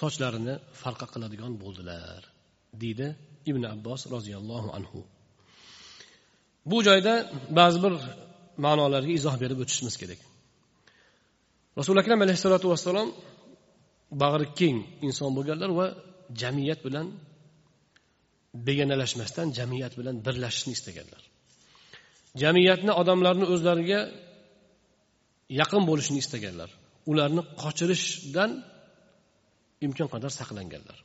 [0.00, 2.20] sochlarini farqa qiladigan bo'ldilar
[2.82, 3.08] deydi
[3.50, 5.00] ibn abbos roziyallohu anhu.
[6.70, 7.14] Bu joyda
[7.58, 7.94] ba'zi bir
[8.64, 10.20] ma'nolariga izoh berib o'tishimiz kerak.
[11.78, 13.08] Rasuli akram alayhissalotu vassalom
[14.22, 15.86] bag'ri keng inson bo'lganlar va
[16.42, 17.06] jamiyat bilan
[18.66, 21.22] begonalashmasdan jamiyat bilan birlashishni istaganlar.
[22.42, 24.00] Jamiyatni odamlarni o'zlariga
[25.60, 26.70] yaqin bo'lishini istaganlar.
[27.10, 28.50] Ularni qochirishdan
[29.86, 30.98] imkon qadar saqlanganlar.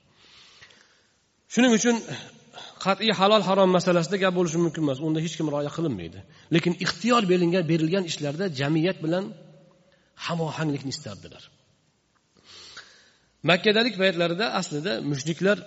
[1.54, 1.96] Shuning uchun
[2.86, 5.00] qat'iy halol harom masalasida gap bo'lishi mumkin emas.
[5.08, 6.20] Unda hech kim rioya qilinmaydi.
[6.56, 9.26] Lekin ixtiyor berilgan berilgan ishlarda jamiyat bilan
[10.26, 11.44] hamohanglikni istardilar.
[13.50, 15.58] Makkadalik paytlarida aslida mushriklar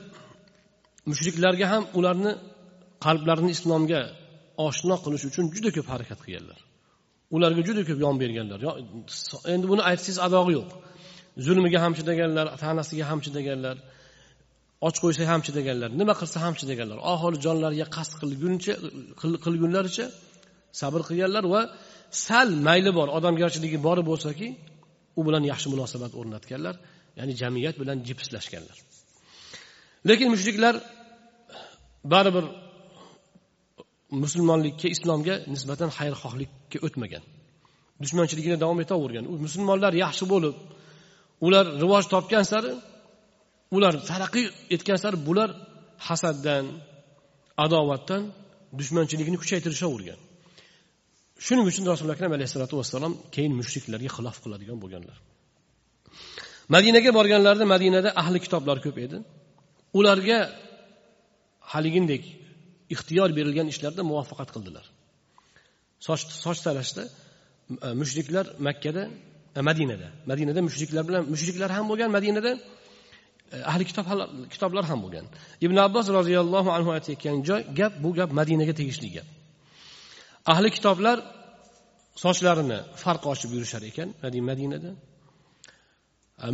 [1.11, 2.33] mushriklarga ham ularni
[3.05, 4.01] qalblarini islomga
[4.67, 6.59] oshno qilish uchun juda ko'p harakat qilganlar.
[7.37, 8.59] Ularga juda ko'p yon berganlar.
[9.55, 10.71] Endi buni aytsangiz adog'i yo'q.
[11.47, 13.77] Zulmiga ham chidaganlar tanasiga ham chidaganlar.
[14.87, 18.75] Och qo'ysa ham chidaganlar nima qilsa ham chidaganlar oxiri jonlariga qasd qilguncha
[19.45, 20.07] qilgunlaricha
[20.81, 21.61] sabr qilganlar va
[22.27, 24.47] sal mayli bor odamgarchiligi bor bo'lsaki
[25.19, 26.75] u bilan yaxshi munosabat o'rnatganlar
[27.19, 28.77] ya'ni jamiyat bilan jipslashganlar
[30.09, 30.75] lekin mushriklar
[32.13, 32.45] baribir
[34.23, 37.23] musulmonlikka islomga nisbatan xayrixohlikka o'tmagan.
[38.03, 40.55] Dushmanchiligini davom etavergan musulmonlar yaxshi bo'lib
[41.47, 42.73] ular rivoj topgan sari
[43.77, 45.51] ular taraqqiy etgan sari bular
[46.09, 46.65] hasaddan
[47.65, 48.23] adovatdan
[48.79, 50.21] dushmanchilikni kuchaytirishavergan
[51.47, 55.17] shuning uchun rasuli akram alayhissalotu vassalom keyin mushriklarga xilof qiladigan bo'lganlar.
[56.75, 59.19] Madinaga borganlarida madinada ahli kitoblar ko'p edi.
[59.99, 60.39] Ularga
[61.73, 62.23] haligindek
[62.95, 64.85] ixtiyor berilgan ishlarda muvaffaqat qildilar.
[66.07, 67.03] Soch soch tarashda
[67.87, 69.03] e, mushriklar makkada
[69.59, 70.09] e, madinada.
[70.31, 72.53] Madinada mushriklar bilan mushriklar ham bo'lgan madinada
[73.71, 74.07] ahli kitob
[74.53, 75.27] kitoblar ham bo'lgan.
[75.67, 79.29] Ibn abbos roziyallohu anhu aytayotgan joy gap bu gap madinaga tegishli gap.
[80.53, 81.17] Ahli kitoblar
[82.25, 84.09] sochlarini farq ochib yurishar ekan
[84.51, 84.91] madinada.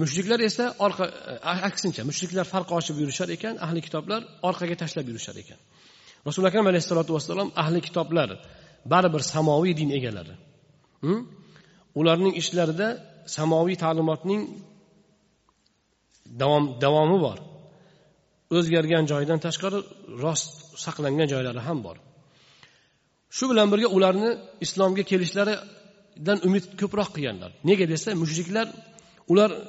[0.02, 1.04] Mushriklar esa orqa
[1.70, 5.58] aksincha mushriklar farq ochib yurishar ekan ahli kitoblar orqaga tashlab yurishar ekan.
[6.26, 8.28] Rasuli akram alayhissalotu vassalom ahli kitoblar
[8.92, 10.34] baribir samoviy din egalari.
[11.04, 11.20] Hm?
[12.00, 12.88] Ularning ishlarida
[13.36, 14.42] samoviy ta'limotning
[16.42, 17.38] davom davomi bor.
[18.56, 19.78] O'zgargan joyidan tashqari
[20.22, 20.50] rost
[20.84, 21.96] saqlangan joylari ham bor.
[23.36, 24.30] Shu bilan birga ularni
[24.64, 27.50] islomga kelishlaridan umid ko'proq qilganlar.
[27.68, 28.66] Nega desa mushriklar
[29.32, 29.60] ular e,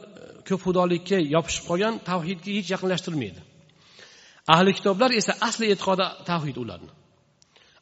[0.47, 3.41] ko'p xudolikka yopishib qolgan tavhidga hech yaqinlashtirmaydi.
[4.55, 6.91] Ahli kitoblar esa asli e'tiqodi tavhid ularni.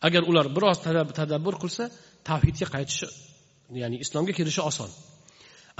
[0.07, 0.77] Agar ular biroz
[1.19, 1.83] tadabbur qilsa
[2.29, 3.07] tavhidga qaytishi
[3.81, 4.89] ya'ni islomga kirishi oson.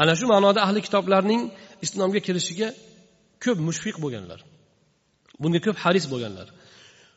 [0.01, 1.41] Ana shu ma'noda ahli kitoblarning
[1.86, 2.67] islomga kirishiga
[3.43, 4.39] ko'p mushfiq bo'lganlar.
[5.41, 6.47] Bunga ko'p haris bo'lganlar.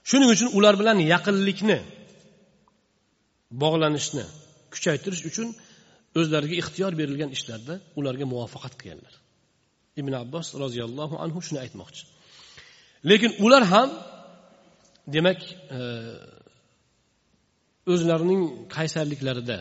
[0.09, 1.79] Shuning uchun ular bilan yaqinlikni
[3.63, 4.25] bog'lanishni
[4.73, 5.49] kuchaytirish uchun
[6.19, 9.15] o'zlariga ixtiyor berilgan ishlarda ularga muvaffaqat qilganlar.
[10.01, 12.03] Ibn abbos roziyallohu anhu shuni aytmoqchi.
[13.11, 13.89] Lekin ular ham
[15.15, 15.41] demak
[15.77, 15.81] e,
[17.93, 18.43] o'zlarining
[18.77, 19.59] qaysarliklarida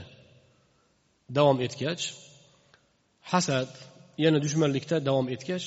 [1.38, 2.04] davom etgach
[3.32, 3.70] hasad
[4.24, 5.66] yana dushmanlikda davom etgach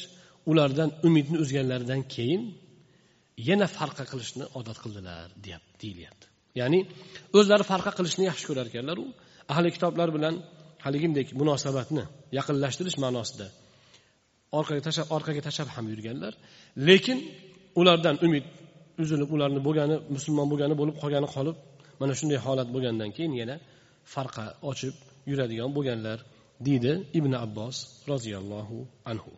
[0.51, 2.43] ulardan umidni uzganlaridan keyin
[3.49, 6.27] yana farqa qilishni odat qildilar deyap deyilyapti.
[6.61, 6.81] Ya'ni
[7.39, 9.05] o'zlari farqa qilishni yaxshi ko'rar ekanlaru
[9.53, 10.35] ahli kitoblar bilan
[10.85, 12.05] haligidek munosabatni
[12.39, 13.47] yaqinlashtirish ma'nosida
[14.59, 16.33] orqaga tashlab orqaga tashlab ham yurganlar.
[16.89, 17.19] Lekin
[17.81, 18.45] ulardan umid
[19.03, 21.57] uzilib ularni bo'lgani musulmon bo'lgani bo'lib qolgani qolib
[22.01, 23.57] mana shunday holat bo'lgandan keyin yana
[24.15, 24.95] farqa ochib
[25.31, 26.19] yuradigan bo'lganlar.
[26.61, 27.77] Deydi ibn abbos
[28.09, 29.31] roziyallohu anhu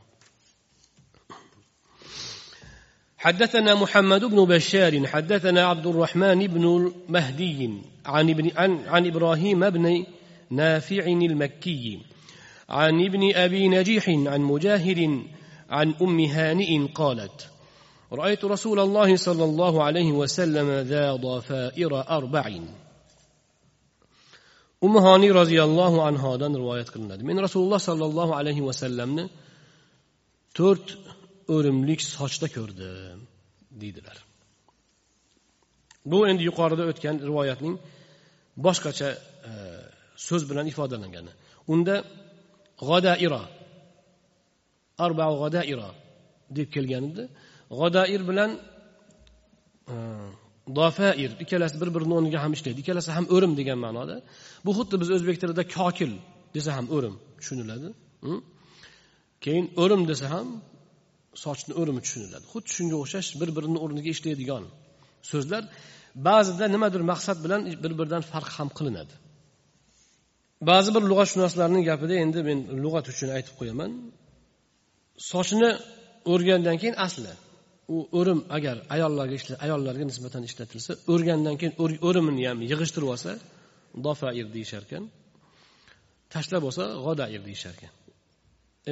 [3.22, 7.70] حدثنا محمد بن بشار حدثنا عبد الرحمن بن المهدي
[8.06, 10.06] عن ابن عن, عن إبراهيم بن
[10.50, 11.98] نافع المكي
[12.68, 15.22] عن ابن أبي نجيح عن مجاهد
[15.70, 17.48] عن أم هانئ قالت
[18.12, 22.50] رأيت رسول الله صلى الله عليه وسلم ذا ضفائر أربع
[24.86, 27.22] umihoniy roziyallohu anhodan rivoyat qilinadi.
[27.30, 29.24] Men rasululloh sollallohu alayhi vasallamni
[30.58, 30.88] to'rt
[31.54, 33.20] o'rimlik sochda ko'rdim
[33.80, 34.16] deydilar.
[36.10, 37.76] Bu endi yuqorida o'tgan rivoyatning
[38.66, 39.08] boshqacha
[39.50, 39.52] e,
[40.26, 41.32] so'z bilan ifodalangani
[41.72, 41.94] unda
[42.88, 43.42] g'odaira
[45.04, 45.90] arba g'odaira
[46.56, 47.24] deb kelgan edi.
[47.80, 48.50] G'odair bilan
[49.92, 49.96] e,
[50.78, 54.16] dofair ikkalasi bir birini o'rniga ham ishlaydi ikkalasi ham o'rim degan ma'noda.
[54.66, 56.12] Bu xuddi biz o'zbek tilida kokil
[56.56, 57.88] desa ham o'rim tushuniladi
[59.44, 60.48] keyin o'rim desa ham
[61.44, 62.44] sochni o'rimi tushuniladi.
[62.52, 64.64] Xuddi shunga o'xshash bir birini o'rniga ishlaydigan
[65.30, 65.62] so'zlar
[66.28, 69.14] ba'zida nimadir maqsad bilan bir biridan farq ham qilinadi.
[70.70, 73.90] Ba'zi bir lug'atshunoslarning gapida endi men lug'at uchun aytib qo'yaman.
[75.30, 75.70] Sochni
[76.32, 77.32] o'rgandan keyin asli.
[77.88, 81.74] U o'rim agar ayollarga ayollarga nisbatan ishlatilsa o'rgandan keyin
[82.08, 83.30] o'rimini ham yig'ishtirib olsa
[84.06, 85.04] dofair deyishar ekan.
[86.34, 87.92] Tashlab olsa g'odair deyishar ekan.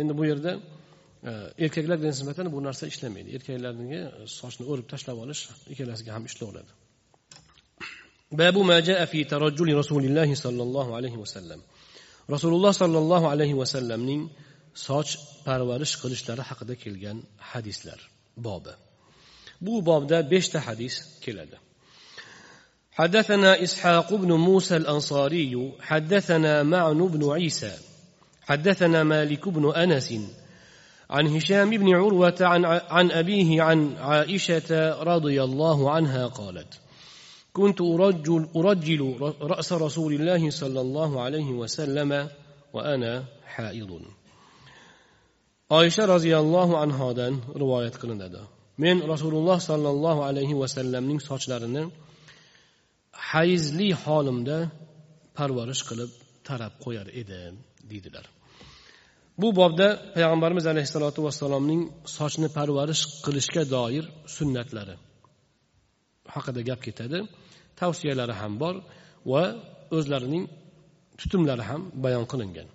[0.01, 0.53] Endi bu yerda
[1.29, 1.31] e,
[1.65, 3.29] erkaklarga nisbatan bu narsa ishlamaydi.
[3.37, 6.73] Erkaklarniki e, sochni o'rib tashlab olish ikkalasiga ham ishlayveradi
[8.31, 11.61] babu ma jaa fi tarajjuli rasulillahi sollallohu alayhi vasallam
[12.35, 14.23] rasululloh sollallohu alayhi vasallamning
[14.87, 15.11] soch
[15.47, 17.19] parvarish qilishlari haqida kelgan
[17.51, 17.99] hadislar.
[18.45, 18.75] Bobi.
[19.61, 21.59] Bu bobda beshta hadis keladi.
[23.01, 27.73] حدثنا إسحاق بن موسى الأنصاري حدثنا معن بن عيسى
[28.43, 30.15] حدثنا مالك بن أنس
[31.11, 36.81] عن هشام بن عروة عن, عن أبيه عن عائشة رضي الله عنها قالت
[37.53, 42.29] كنت أرجل, أرجل رأس رسول الله صلى الله عليه وسلم
[42.73, 44.01] وأنا حائض
[45.79, 48.41] oysha roziyallohu anhodan rivoyat qilinadi.
[48.85, 51.83] Men rasululloh sollallohu alayhi vasallamning sochlarini
[53.31, 54.59] hayzli holimda
[55.39, 56.11] parvarish qilib
[56.49, 57.55] tarab qo'yar edim
[57.91, 58.25] deydilar.
[59.41, 61.83] Bu bobda payg'ambarimiz alayhissalotu vassalomning
[62.17, 64.05] sochni parvarish qilishga doir
[64.37, 64.97] sunnatlari
[66.35, 67.19] haqida gap ketadi.
[67.81, 68.75] Tavsiyalari ham bor
[69.33, 69.45] va
[69.97, 70.45] o'zlarining
[71.21, 72.69] tutumlari ham bayon qilingan.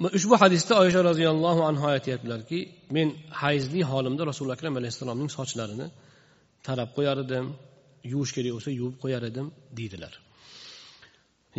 [0.00, 2.58] Ushbu hadisda oysha roziyallohu anhu aytyaptilarki
[2.96, 3.08] men
[3.42, 5.86] hayzli holimda rasuli akram alayhissalomning sochlarini
[6.66, 7.46] tarab qo'yar edim
[8.12, 9.46] yuvish kerak bo'lsa yuvib qo'yar edim
[9.78, 10.12] deydilar.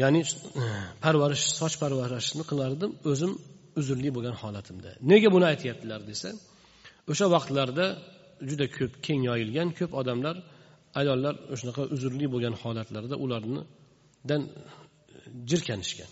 [0.01, 0.21] Ya'ni
[1.05, 3.31] parvarish soch parvarishini qilardim o'zim
[3.79, 4.89] uzrli bo'lgan holatimda.
[5.11, 6.29] Nega buni aytyaptilar desa
[7.11, 7.85] o'sha vaqtlarda
[8.49, 10.35] juda ko'p keng yoyilgan ko'p odamlar
[11.01, 14.51] ayollar shunaqa uzrli bo'lgan holatlarida ularnidan e,
[15.49, 16.09] jirkanishgan.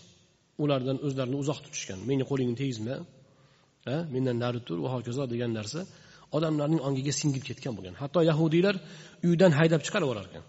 [0.62, 1.98] Ulardan o'zlarini uzoq tutishgan.
[2.10, 2.96] Meni qo'lingni tegizma
[4.14, 5.80] mendan nari tur va hokazo degan narsa
[6.36, 7.94] odamlarning ongiga singib ketgan bo'lgan.
[8.02, 8.74] Hatto yahudiylar
[9.28, 10.44] uydan haydab chiqarib yuborar ekan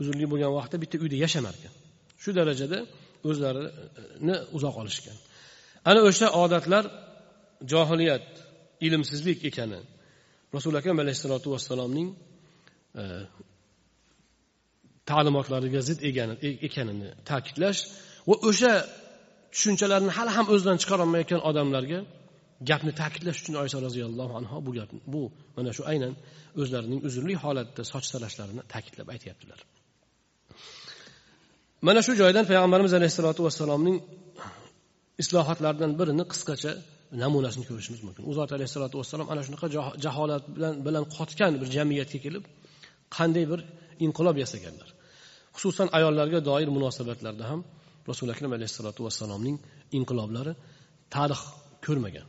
[0.00, 1.74] uzrli bo'lgan vaqtda bitta uyda yashamar ekan
[2.22, 2.78] shu darajada
[3.28, 5.16] o'zlarini uzoq olishgan.
[5.90, 6.84] Ana o'sha odatlar
[7.72, 8.26] johiliyat
[8.86, 9.80] ilmsizlik ekani.
[10.56, 12.08] Rasuli akam alayhissalotu vassalomning
[13.00, 13.04] e,
[15.10, 16.10] ta'limotlariga zid e,
[16.68, 17.80] ekanini ta'kidlash
[18.28, 18.72] va o'sha
[19.54, 22.00] tushunchalarni hali ham o'zidan chiqarolmayotgan odamlarga
[22.70, 25.22] gapni ta'kidlash uchun oysha roziyallohu anhu bu gapni bu
[25.56, 26.12] mana shu aynan
[26.60, 29.58] o'zlarining uzrli holatda soch salashlarini ta'kidlab aytyaptilar.
[31.86, 33.96] Mana shu joydan payg'ambarimiz alayhissalotu vassalomning
[35.22, 36.72] islohotlaridan birini qisqacha
[37.22, 38.22] namunasini ko'rishimiz mumkin.
[38.30, 39.66] U zot alayhissalotu vassalom ana shunaqa
[40.04, 42.44] jaholat bilan bilan qotgan bir jamiyatga kelib
[43.16, 43.60] qanday bir
[44.06, 44.88] inqilob yasaganlar.
[45.56, 47.60] Xususan ayollarga doir munosabatlarda ham
[48.10, 49.56] rasuli akram alayhissalotu vassalomning
[49.98, 50.52] inqiloblari
[51.14, 51.40] tarix
[51.86, 52.26] ko'rmagan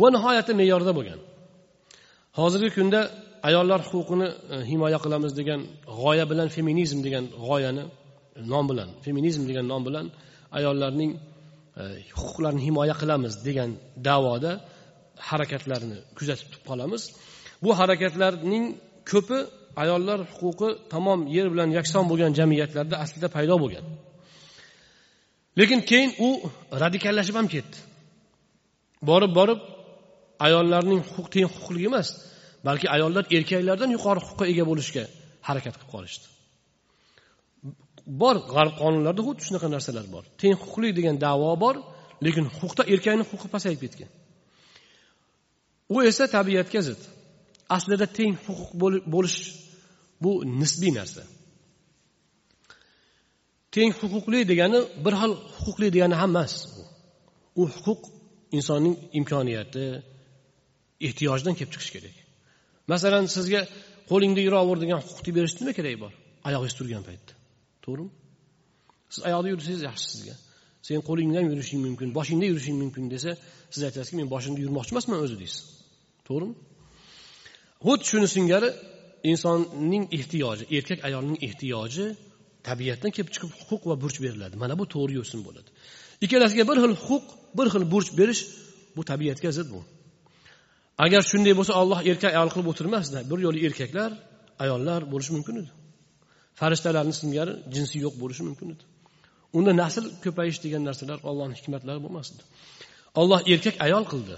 [0.00, 1.20] va nihoyatda me'yorda bo'lgan.
[2.38, 3.00] Hozirgi kunda
[3.48, 5.60] ayollar huquqini e, himoya qilamiz degan
[6.00, 7.84] g'oya bilan feminizm degan g'oyani
[8.38, 10.06] e, nom bilan feminizm degan nom bilan
[10.58, 11.12] ayollarning
[11.80, 11.82] e,
[12.18, 13.70] huquqlarini himoya qilamiz degan
[14.08, 14.52] davoda
[15.28, 17.02] harakatlarni kuzatib qolamiz.
[17.64, 18.64] Bu harakatlarning
[19.10, 19.38] ko'pi
[19.82, 23.84] ayollar huquqi tamom yer bilan yakson bo'lgan jamiyatlarda aslida paydo bo'lgan.
[25.58, 26.28] Lekin keyin u
[26.82, 27.76] radikallashib ham ketdi.
[29.08, 29.60] Borib borib
[30.46, 32.08] ayollarning huquq teng huquqligi emas
[32.66, 35.04] balki ayollar erkaklardan yuqori huquqqa ega bo'lishga
[35.48, 36.26] harakat qilib qolishdi.
[38.20, 40.24] Bor g'arb qonunlarida xuddi shunaqa narsalar bor.
[40.40, 41.76] Teng huquqli degan davo bor
[42.24, 44.10] lekin huquqda erkakni huquqi pasayib ketgan.
[45.94, 47.00] U esa tabiatga zid.
[47.76, 48.70] Aslida teng huquq
[49.14, 49.38] bo'lish
[50.22, 51.22] bu nisbiy narsa.
[53.74, 56.52] Teng huquqli degani bir xil huquqli degani ham emas.
[57.60, 58.02] U huquq
[58.56, 59.84] insonning imkoniyati
[61.06, 62.16] ehtiyojidan kelib chiqishi kerak.
[62.92, 63.60] Masalan sizga
[64.10, 66.12] qo'lingda yuraver degan huquqni berish nima keragi bor?
[66.48, 67.32] Oyog'ingiz turgan paytda.
[67.84, 68.12] To'g'rimi?
[69.12, 70.34] Siz oyoqda yursangiz yaxshi sizga.
[70.86, 73.30] Sen qo'lingda ham yurishing mumkin boshingda yurishing mumkin desa
[73.74, 75.62] siz aytasizki men boshimda yurmoqchi emasman o'zi deysiz.
[76.28, 76.54] To'g'rimi?
[77.86, 78.68] Xuddi shuni singari
[79.30, 82.06] insonning ehtiyoji erkak ayolning ehtiyoji
[82.68, 84.54] tabiatdan kelib chiqib huquq va burch beriladi.
[84.62, 85.68] Mana bu to'g'ri yo'sin bo'ladi.
[86.24, 87.26] Ikkalasiga bir xil huquq
[87.58, 88.40] bir xil burch berish
[88.96, 89.80] bu tabiatga zid bu.
[91.04, 94.10] Agar shunday bo'lsa olloh erkak ayol qilib o'tirmasdi bir yo'li erkaklar
[94.64, 95.70] ayollar bo'lishi mumkin edi.
[96.60, 98.84] Farishtalarni singari jinsi yo'q bo'lishi mumkin edi.
[99.58, 102.42] Unda nasl ko'payish degan narsalar ollohni hikmatlari bo'lmasdi.
[103.20, 104.36] Olloh erkak ayol qildi.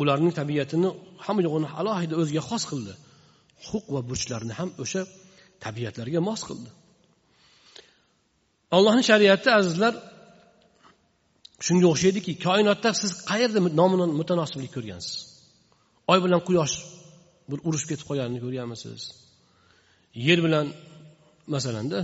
[0.00, 0.88] Ularning tabiatini
[1.24, 2.94] hamma yo'g'ini alohida o'ziga xos qildi.
[3.66, 5.02] Huquq va burchlarini ham o'sha
[5.64, 6.70] tabiatlarga mos qildi.
[8.76, 9.94] Allohni shariati azizlar
[11.66, 15.14] shunga o'xshaydiki koinotda siz qayerda nomini mutanosiblik ko'rgansiz?
[16.12, 16.74] Oy bilan quyosh
[17.50, 19.00] bir urushib ketib qolganini ko'rganmisiz?
[20.26, 20.66] Yer bilan
[21.54, 21.98] masalanda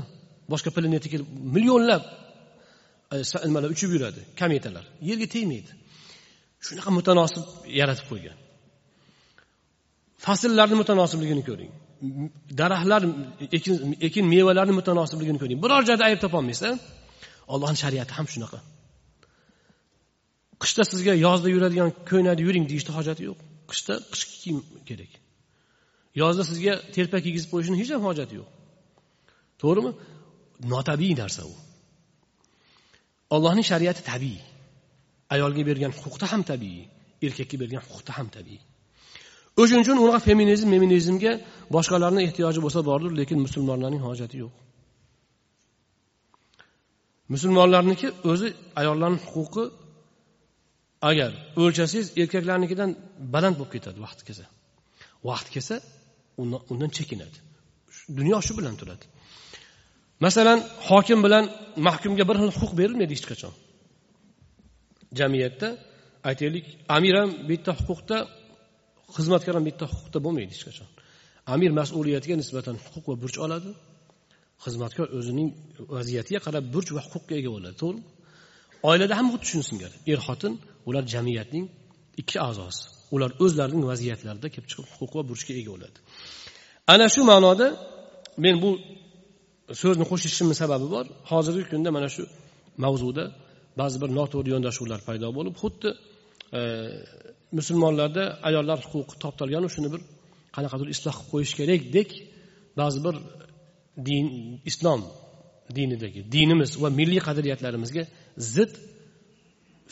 [0.52, 2.02] boshqa planeta kelib millionlab
[3.14, 3.16] e,
[3.48, 4.20] nimalar uchib yuradi?
[4.40, 4.84] Kometalar.
[5.08, 5.72] Yerga tegmaydi.
[6.66, 7.44] Shunaqa mutanosib
[7.80, 8.38] yaratib qo'ygan.
[10.24, 11.72] Fasllarni mutanosibligini ko'ring.
[12.60, 13.02] Daraxtlar
[13.56, 13.74] ekin,
[14.08, 15.58] ekin mevalarni mutanosibligini ko'ring.
[15.64, 16.74] Biror joyda ayb topolmaysiz
[17.54, 18.58] ollohni shariati ham shunaqa.
[20.62, 23.38] Qishda sizga yozda yuradigan ko'ylakda yuring deyishni hojati yo'q.
[23.70, 24.58] Qishda qishki kiyim
[24.88, 25.12] kerak.
[26.22, 28.48] Yozda sizga telpak kiygizib qo'yishni hech ham hojati yo'q.
[29.62, 29.92] To'g'rimi?
[30.72, 31.54] Notabiiy narsa u.
[33.34, 34.40] Ollohning shariati tabiiy.
[35.34, 36.82] Ayolga bergan huquqda ham tabiiy
[37.26, 38.60] erkakka bergan huquqda ham tabiiy.
[39.60, 41.32] O'shuning uchun unaqa feminizm feminizmga
[41.74, 44.54] boshqalarni ehtiyoji bo'lsa bordir lekin musulmonlarning hojati yo'q.
[47.34, 48.48] Musulmonlarniki o'zi
[48.80, 49.64] ayollarni huquqi
[51.10, 51.30] agar
[51.62, 52.90] o'lchasangiz erkaklarnikidan
[53.34, 54.44] baland bo'lib ketadi vaqt kelsa.
[55.28, 55.76] Vaqt kelsa
[56.72, 57.38] undan chekinadi.
[58.18, 59.04] Dunyo shu bilan turadi.
[60.24, 60.58] Masalan
[60.88, 61.44] hokim bilan
[61.86, 63.54] mahkumga bir xil huquq berilmaydi hech qachon.
[65.18, 65.68] Jamiyatda
[66.28, 68.18] aytaylik amir ham bitta huquqda
[69.16, 70.88] xizmatkor ham bitta huquqda bo'lmaydi hech qachon.
[71.54, 73.70] Amir mas'uliyatiga nisbatan huquq va burch oladi.
[74.64, 75.48] Xizmatkor o'zining
[75.96, 78.02] vaziyatiga qarab burch va huquqqa ega bo'ladi to'g'rimi?
[78.90, 80.52] Oilada ham xuddi shuni singari er xotin
[80.88, 81.66] ular jamiyatning
[82.20, 82.82] ikki a'zosi.
[83.14, 85.98] Ular o'zlarining vaziyatlarida kelib chiqib huquq va burchga ega bo'ladi.
[86.92, 87.66] Ana shu ma'noda
[88.44, 88.70] men bu
[89.82, 91.04] so'zni qo'shishimni sababi bor.
[91.30, 92.22] Hozirgi kunda mana shu
[92.84, 93.24] mavzuda
[93.80, 95.90] ba'zi bir noto'g'ri yondashuvlar paydo bo'lib xuddi
[97.58, 100.00] musulmonlarda ayollar huquqi toptalganu shuni bir
[100.56, 102.08] qanaqadir isloh qilib qo'yish kerakdek
[102.80, 103.14] ba'zi bir
[104.08, 104.26] din
[104.70, 105.00] islom
[105.78, 108.04] dinidagi dinimiz va milliy qadriyatlarimizga
[108.54, 108.72] zid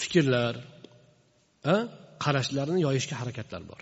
[0.03, 0.55] fikrlar
[2.24, 3.80] qarashlarni yoyishga harakatlar bor.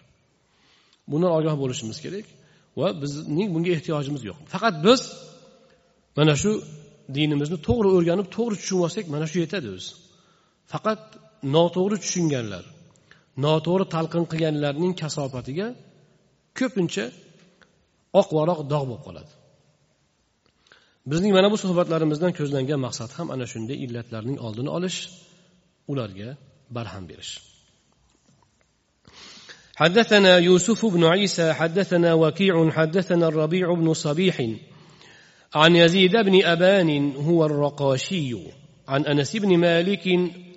[1.10, 2.26] Bundan ogoh bo'lishimiz kerak
[2.80, 4.38] va bizning bunga ehtiyojimiz yo'q.
[4.54, 5.00] Faqat biz
[6.18, 6.52] mana shu
[7.16, 9.90] dinimizni to'g'ri o'rganib to'g'ri tushunib olsak mana shu yetadi o'zi.
[10.72, 11.00] Faqat
[11.54, 12.64] noto'g'ri tushunganlar
[13.43, 15.67] noto'g'ri talqin qilganlarning kasofatiga
[16.59, 17.05] ko'pincha
[18.19, 19.31] oq varoq dog' bo'lib qoladi
[21.11, 24.97] bizning mana bu suhbatlarimizdan ko'zlangan maqsad ham ana shunday illatlarning oldini olish
[25.91, 26.29] ularga
[26.75, 27.33] barham berish
[29.81, 34.35] حدثنا يوسف بن عيسى حدثنا وكيع حدثنا الربيع بن صبيح
[35.55, 38.31] عن يزيد بن ابان هو الرقاشي
[38.87, 40.05] عن انس بن مالك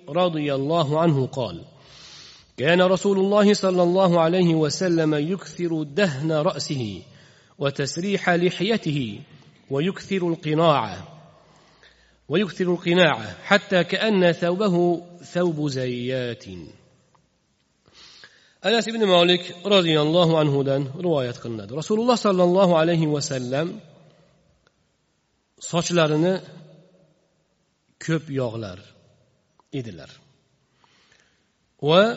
[0.09, 1.65] رضي الله عنه قال
[2.60, 7.02] كان رسول الله صلى الله عليه وسلم يكثر دهن رأسه
[7.58, 9.20] وتسريح لحيته
[9.70, 11.22] ويكثر القناعة
[12.28, 16.44] ويكثر القناعة حتى كأن ثوبه ثوب زيات.
[18.66, 23.80] أنس بن مالك رضي الله عنه دان رواية قناد رسول الله صلى الله عليه وسلم
[25.58, 26.40] صشلرن
[28.00, 28.80] كب يغلر
[29.74, 30.10] إدلر
[31.82, 32.14] و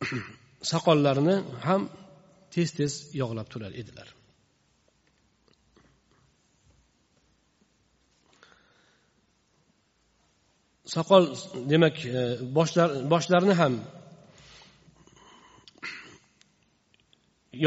[0.72, 1.36] soqollarini
[1.66, 1.82] ham
[2.54, 4.08] tez tez yog'lab turar edilar.
[10.94, 11.24] Soqol
[11.72, 12.08] demak e,
[12.58, 13.74] boshlar boshlarini ham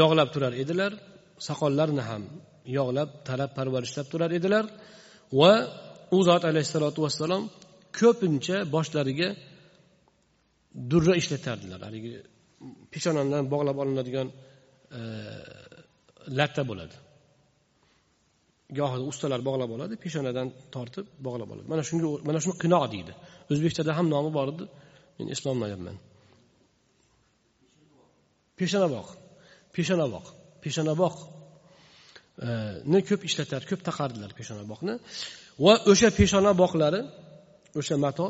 [0.00, 0.92] yog'lab turar edilar
[1.48, 2.22] soqollarini ham
[2.78, 4.64] yog'lab tarab parvarishlab turar edilar
[5.40, 5.52] va
[6.16, 7.42] u zot alayhissalotu vassalom
[7.98, 9.28] ko'pincha boshlariga
[10.92, 11.80] durra ishlatardilar.
[11.88, 12.12] Haligi
[12.92, 14.28] peshonadan bog'lab olinadigan
[14.98, 15.00] e,
[16.38, 16.96] latta bo'ladi.
[18.78, 21.66] Gohida ustalar bog'lab oladi peshonadan tortib bog'lab oladi.
[21.72, 23.12] Mana shunga mana shuni qino deydi.
[23.52, 24.64] O'zbekchada ham nomi bor edi
[25.18, 25.96] men eslolmayapman
[28.60, 29.08] peshonaboq
[29.76, 30.26] peshonaboq
[30.64, 31.16] peshonaboq
[32.46, 32.48] e,
[32.92, 34.94] ni ko'p ishlatar ko'p taqardilar peshonaboqni
[35.64, 37.00] va o'sha peshonaboqlari
[37.80, 38.26] o'sha mato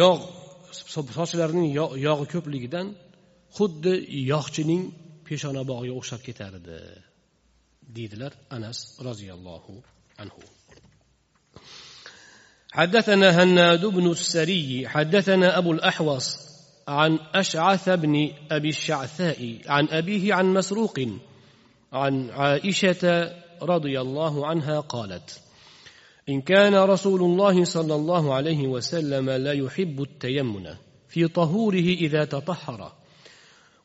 [0.00, 0.24] yog'
[0.94, 1.70] sochlarining
[2.06, 2.86] yog'i ko'pligidan
[3.56, 3.94] xuddi
[4.32, 4.82] yog'chining
[5.26, 6.78] peshona bog'iga o'xshab ketar edi
[7.96, 9.74] deydilar anas roziyallohu
[10.22, 10.42] anhu
[12.76, 16.38] حدثنا هناد بن السري حدثنا أبو الأحوص
[16.88, 18.14] عن أشعث بن
[18.50, 21.00] أبي الشعثاء عن أبيه عن مسروق
[21.92, 25.40] عن عائشة رضي الله عنها قالت
[26.31, 30.65] إن كان رسول الله صلى الله عليه وسلم لا يحب التيمن
[31.07, 32.93] في طهوره إذا تطهر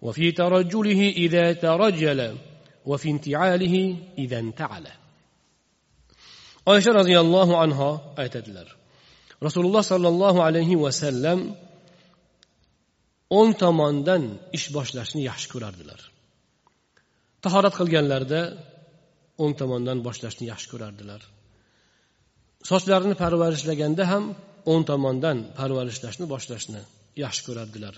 [0.03, 2.37] وفي ترجله إذا ترجل
[2.87, 4.87] وفي انتعاله إذا انتعل
[6.73, 7.91] oysha roziyallohu anho
[8.23, 8.69] aytadilar
[9.47, 11.39] rasululloh sollallohu alayhi vasallam
[13.39, 14.23] o'ng tomondan
[14.57, 16.01] ish boshlashni yaxshi ko'rardilar
[17.45, 18.41] tahorat qilganlarida
[19.43, 21.21] o'ng tomondan boshlashni yaxshi ko'rardilar
[22.69, 24.25] sochlarini parvarishlaganda ham
[24.73, 26.81] o'ng tomondan parvarishlashni boshlashni
[27.25, 27.95] yaxshi ko'rardilar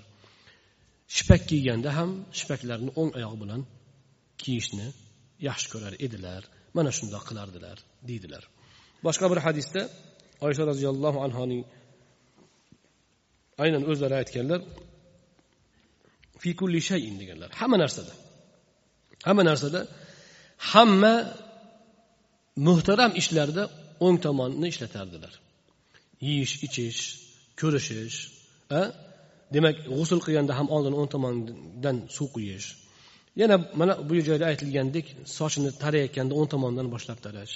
[1.17, 3.61] shipak kiyganda ham shipaklarni o'ng oyoq bilan
[4.43, 4.89] kiyishni
[5.49, 6.43] yaxshi ko'rar edilar
[6.77, 7.77] mana shundoq qilardilar
[8.09, 8.43] deydilar.
[9.07, 9.83] Boshqa bir hadisda
[10.47, 11.63] oysha roziyallohu anhoning
[13.63, 14.61] aynan o'zlari aytganlar
[16.43, 17.51] fi kulli shayin deganlar.
[17.61, 18.13] Hamma narsada
[19.27, 19.81] hamma narsada
[20.73, 21.15] hamma
[22.67, 23.63] muhtaram ishlarda
[24.05, 25.33] o'ng tomonni ishlatardilar.
[26.27, 27.01] Yeyish ichish
[27.61, 28.19] ko'rishish
[29.55, 32.69] demak g'usul qilganda ham oldin o'ng tomondan suv quyish.
[33.41, 35.07] Yana mana bu joyda aytilgandek
[35.39, 37.55] sochini tarayotganda o'ng tomondan boshlab tarash.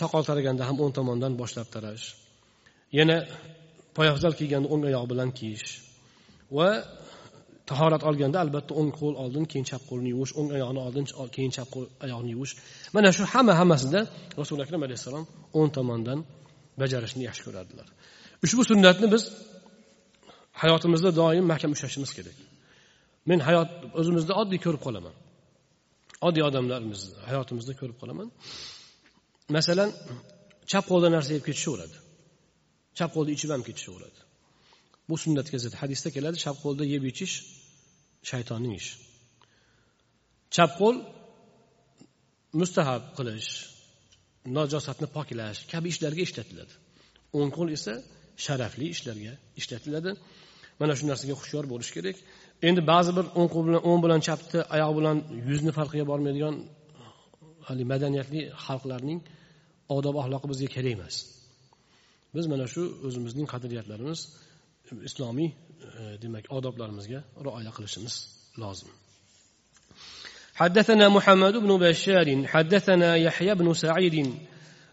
[0.00, 2.04] Soqol taraganda ham o'ng tomondan boshlab tarash.
[2.98, 3.16] Yana
[3.96, 5.68] poyafzal kiyganda o'ng oyoq bilan kiyish.
[6.56, 6.68] Va
[7.72, 11.04] tahorat olganda albatta o'ng qo'l oldin keyin chap qo'lni yuvish o'ng oyoqni oldin
[11.36, 12.52] keyin chap qo'l oyoqni yuvish.
[12.94, 14.00] Mana shu hamma hammasida
[14.40, 15.24] rasuli akram alayhissalom
[15.58, 16.18] o'ng tomondan
[16.80, 17.88] bajarishni yaxshi ko'rardilar
[18.44, 19.22] ushbu sunnatni biz
[20.62, 22.36] hayotimizda doim mahkam ushlashimiz kerak.
[23.30, 23.70] Men hayot
[24.00, 25.14] o'zimizda oddiy ko'rib qolaman.
[26.26, 28.28] Oddiy odamlarimiz hayotimizda ko'rib qolaman.
[29.56, 29.90] Masalan
[30.70, 31.96] chap qo'lda narsa yeb ketishaveradi.
[32.98, 34.18] Chap qo'lda ichib ham ketishaveradi.
[35.08, 35.74] Bu sunnatga zid.
[35.82, 37.34] Hadisda keladi chap qo'lda yeb ichish
[38.30, 38.94] shaytonning ishi.
[40.54, 40.96] Chap qo'l
[42.60, 43.50] mustahab qilish
[44.56, 46.74] najosatni poklash kabi ishlarga ishlatiladi.
[47.38, 47.94] O'ng qo'l esa
[48.44, 50.10] sharafli ishlarga ishlatiladi.
[50.80, 52.16] Mana shu narsaga hushyor bo'lish kerak.
[52.68, 55.16] Endi ba'zi bir o'ng qo'l bilan o'ng bilan chapni oyoq bilan
[55.50, 56.54] yuzni farqiga bormaydigan
[57.66, 59.20] haligi madaniyatli xalqlarning
[59.96, 61.14] odob axloqi bizga kerak emas.
[62.36, 64.20] Biz mana shu o'zimizning qadriyatlarimiz
[65.08, 65.50] islomiy
[66.22, 68.14] demak odoblarimizga rioya qilishimiz
[68.62, 68.90] lozim.
[70.54, 74.16] حدثنا محمد بن بشار حدثنا يحيى بن سعيد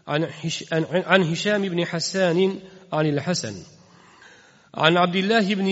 [0.08, 0.20] عن,
[1.10, 2.58] عن هشام بن حسان
[2.92, 3.56] عن الحسن.
[4.74, 5.68] عن عبد الله بن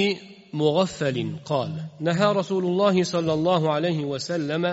[0.52, 4.64] مغفل قال نهى رسول الله صلى الله عليه وسلم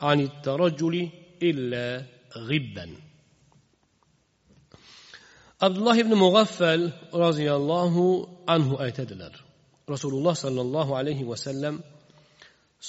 [0.00, 0.94] عن الترجل
[1.42, 2.86] إلا غبا.
[5.66, 6.82] abdulloh ibn mug'affal
[7.24, 9.32] roziyallohu anhu aytadilar
[9.88, 11.74] rasululloh sollallohu alayhi vasallam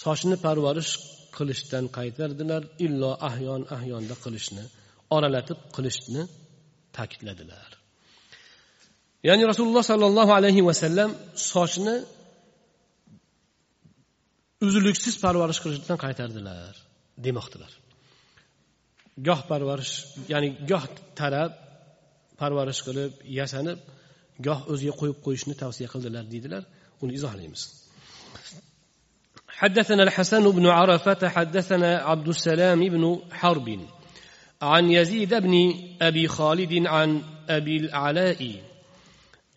[0.04, 0.92] sochni parvarish
[1.38, 4.64] qilishdan qaytardilar illo ahyon ahyonda qilishni
[5.16, 6.22] oralatib qilishni
[6.98, 7.70] ta'kidladilar.
[9.28, 11.10] Ya'ni rasululloh sollallohu alayhi vasallam
[11.52, 11.96] sochni
[14.66, 16.74] uzluksiz parvarish qilishdan qaytardilar
[17.26, 17.72] demoqdilar
[19.28, 19.94] goh parvarish
[20.34, 20.86] ya'ni goh
[21.20, 21.52] tarab
[22.42, 23.80] parvarish qilib yasanib
[24.46, 26.64] goh o'ziga qo'yib qo'yishni tavsiya qildilar deydilar.
[27.04, 27.84] Uni izohlaymiz
[29.64, 33.80] حدثنا الحسن بن عرفة حدثنا عبد السلام بن حرب
[34.62, 38.42] عن يزيد بن أبي خالد عن أبي العلاء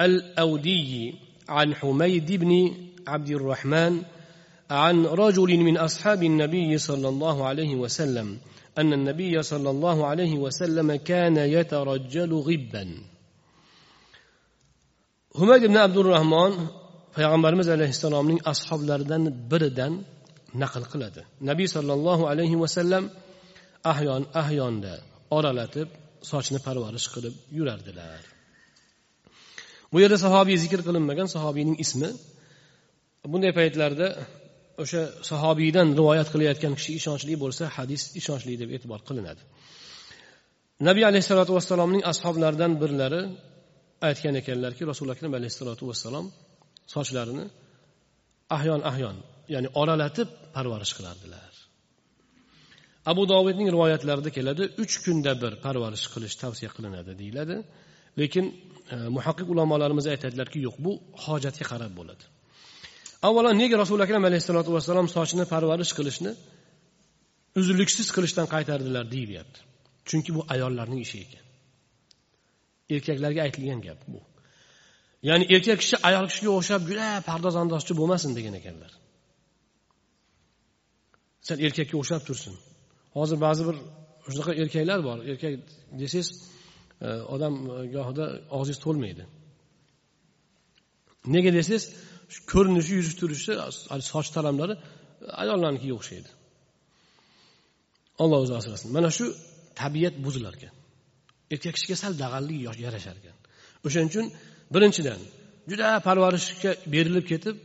[0.00, 1.14] الأودي
[1.48, 2.74] عن حميد بن
[3.08, 4.02] عبد الرحمن
[4.70, 8.38] عن رجل من أصحاب النبي صلى الله عليه وسلم
[8.78, 12.86] أن النبي صلى الله عليه وسلم كان يترجل غبا.
[15.36, 16.52] humayd ibn abdurahmon
[17.16, 19.92] payg'ambarimiz alayhissalomning ashoblaridan biridan
[20.62, 21.20] naql qiladi.
[21.50, 23.04] Nabiy sollallohu alayhi vasallam
[23.92, 24.94] ahyon ahyonda
[25.36, 25.88] oralatib
[26.30, 28.22] sochni parvarish qilib yurardilar.
[29.92, 32.10] Bu yerda sahobiy zikr qilinmagan sahobiyning ismi.
[33.32, 34.08] Bunday paytlarda
[34.82, 39.42] o'sha sahobiydan rivoyat qilayotgan kishi ishonchli bo'lsa hadis ishonchli deb e'tibor qilinadi.
[40.88, 43.20] Nabiy alayhissalotu vassalomning ashoblaridan birlari
[44.08, 46.26] aytgan ekanlarki rasuli akram alayhissalotu vassalom
[46.94, 47.44] sochlarini
[48.56, 49.16] ahyon ahyon
[49.54, 51.52] ya'ni oralatib parvarish qilardilar.
[53.10, 57.56] Abu dovudning rivoyatlarida keladi uch kunda bir parvarish qilish tavsiya qilinadi deyiladi.
[58.20, 58.44] Lekin
[58.94, 60.92] e, muhaqqiq ulamolarimiz aytadilarki yo'q bu
[61.24, 62.24] hojatga qarab bo'ladi.
[63.28, 66.32] Avvalo nega rasuli akram alayhissalotu vassalom sochini parvarish qilishni
[67.60, 69.58] uzluksiz qilishdan qaytardilar deyilyapti.
[70.08, 71.44] Chunki bu ayollarning ishi ekan.
[72.94, 74.20] Erkaklarga aytilgan gap bu.
[75.22, 78.92] Ya'ni erkak kishi ayol kishiga o'xshab juda pardoz andozchi bo'lmasin degan ekanlar.
[81.46, 82.54] Sen erkakka o'xshab tursin.
[83.16, 83.76] Hozir ba'zi bir
[84.32, 85.18] shunaqa erkaklar bor.
[85.30, 85.52] Erkak
[86.00, 86.28] desangiz
[87.06, 88.24] e, odam e, gohida
[88.56, 89.24] og'zingiz to'lmaydi.
[91.34, 91.84] Nega desangiz
[92.52, 93.52] ko'rinishi yuzi turishi
[94.12, 94.82] soch taramlari e,
[95.42, 96.30] ayollarnikiga o'xshaydi.
[98.22, 98.88] Olloh o'zi asrasin.
[98.96, 99.26] Mana shu
[99.80, 100.74] tabiat buzilar ekan
[101.54, 103.36] erkak kishiga sal dag'allik yarashar ekan
[103.86, 104.26] o'shaning uchun
[104.74, 105.20] birinchidan
[105.70, 107.56] juda parvarishga berilib ketib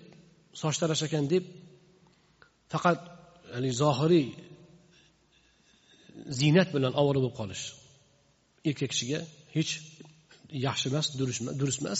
[0.62, 1.44] soch tarash ekan deb
[2.74, 3.00] faqat
[3.82, 4.28] zohiriy
[6.40, 7.64] ziynat bilan ovora bo'lib qolish.
[8.70, 9.20] Erkak kishiga
[9.56, 9.72] hech
[10.68, 11.06] yaxshi emas
[11.60, 12.00] durust emas.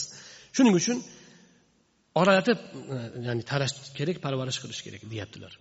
[0.56, 0.98] Shuning uchun
[2.20, 2.60] oralatib
[3.28, 5.54] ya'ni tarash kerak parvarish qilish kerak deyaptilar.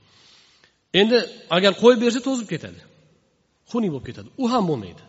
[1.00, 1.18] Endi
[1.56, 2.80] agar qo'yib bersa to'zib ketadi.
[3.70, 4.28] Xunuk bo'lib ketadi.
[4.42, 5.02] U ham bo'lmaydi.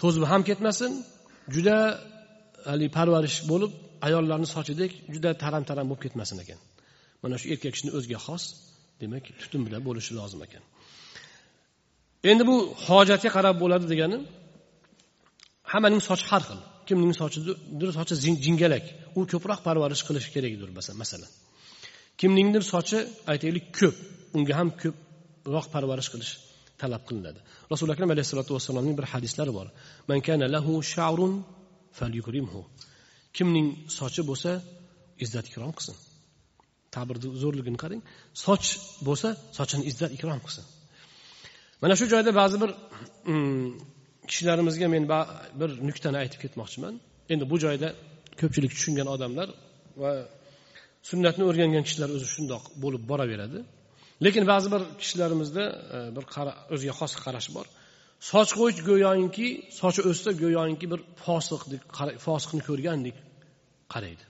[0.00, 0.92] To'zib ham ketmasin
[1.54, 1.76] juda
[2.68, 3.72] haligi parvarish bo'lib
[4.06, 6.58] ayollarni sochidek juda taram taram bo'lib ketmasin ekan.
[7.22, 8.42] Mana shu erkak kishini o'ziga xos
[9.00, 10.62] demak tutun bilan bo'lishi lozim ekan.
[12.30, 12.56] Endi bu
[12.86, 14.18] hojatga qarab bo'ladi degani
[15.72, 16.60] hammaning sochi har xil.
[16.88, 18.14] Kimning sochidir sochi
[18.46, 18.84] jingalak.
[19.18, 20.68] U ko'proq parvarish qilish kerakdir
[21.02, 21.30] masalan
[22.20, 22.98] kimningdir sochi
[23.32, 23.96] aytaylik ko'p.
[24.36, 26.32] Unga ham ko'proq parvarish qilish
[26.80, 27.40] talab qilinadi.
[27.72, 29.66] Rasuli akram alayhissalotu vassalomning bir hadislari bor.
[30.10, 31.32] Man kana lahu sha'run
[33.36, 33.68] kimning
[33.98, 34.50] sochi bo'lsa
[35.24, 35.96] izzat ikrom qilsin.
[36.94, 38.02] Ta'birni zo'rligini qarang.
[38.44, 38.66] Soch
[39.06, 39.28] bo'lsa
[39.58, 40.64] sochini izzat ikrom qilsin.
[41.82, 42.70] Mana shu joyda ba'zi bir
[43.32, 43.68] mm,
[44.30, 45.04] kishilarimizga men
[45.60, 46.94] bir nuqtani aytib ketmoqchiman.
[47.32, 47.88] Endi bu joyda
[48.40, 49.48] ko'pchilik tushungan odamlar
[50.02, 50.10] va
[51.10, 53.58] sunnatni o'rgangan kishilar o'zi shundoq bo'lib boraveradi.
[54.24, 55.64] Lekin ba'zi bir kishilarimizda
[55.96, 56.24] e, bir
[56.74, 57.66] o'ziga xos qarash bor.
[58.28, 59.48] Soch qo'yish go'yoki
[59.80, 61.82] sochi o'ssa go'yoki bir fosiqdek
[62.26, 63.16] fosiqni ko'rgandek
[63.92, 64.24] qaraydi.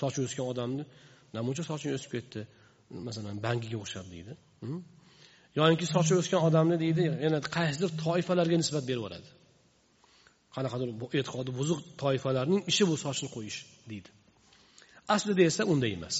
[0.00, 0.84] Sochi o'sgan odamni
[1.36, 2.40] namuncha soching o'sib ketdi
[3.08, 4.32] masalan bangiga o'xshab deydi
[5.58, 9.28] yoinki sochi o'sgan odamni deydi yana qaysidir toifalarga nisbat berib yuboradi.
[10.56, 10.88] Qanaqadir
[11.18, 13.58] e'tiqodi buzuq toifalarning ishi bu sochni qo'yish
[13.90, 14.10] deydi.
[15.14, 16.16] Aslida esa unday emas.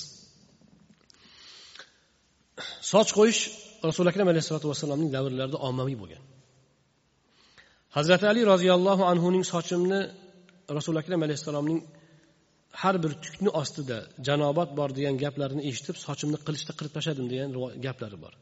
[2.92, 3.40] Soch qo'yish
[3.88, 6.22] rasuli akram alayhisalotu vassalomning davrlarida ommaviy bo'lgan.
[7.98, 10.00] Hazrati ali roziyallohu anhuning sochimni
[10.76, 11.80] rasuli akram alayhissalomning
[12.82, 17.50] har bir tukni ostida janobat bor degan gaplarini eshitib sochimni qilichda qirib tashladim degan
[17.86, 18.32] gaplari bor.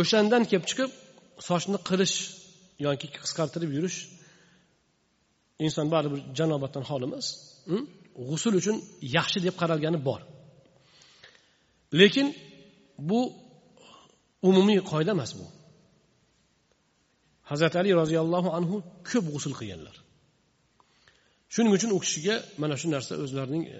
[0.00, 0.90] O'shandan kelib chiqib
[1.48, 2.16] sochni qirish
[2.86, 3.98] yoki qisqartirib yurish
[5.66, 7.26] inson baribir janobatdan xoli emas
[7.70, 7.84] hm?
[8.28, 8.76] g'usul uchun
[9.16, 10.20] yaxshi deb qaralgani bor.
[12.00, 12.26] Lekin
[13.10, 13.20] bu
[14.48, 15.46] umumiy qoida emas bu.
[17.50, 18.76] Hazrati ali roziyallohu anhu
[19.10, 19.96] ko'p g'usul qilganlar.
[21.54, 23.78] Shuning uchun u kishiga mana shu narsa o'zlarining e,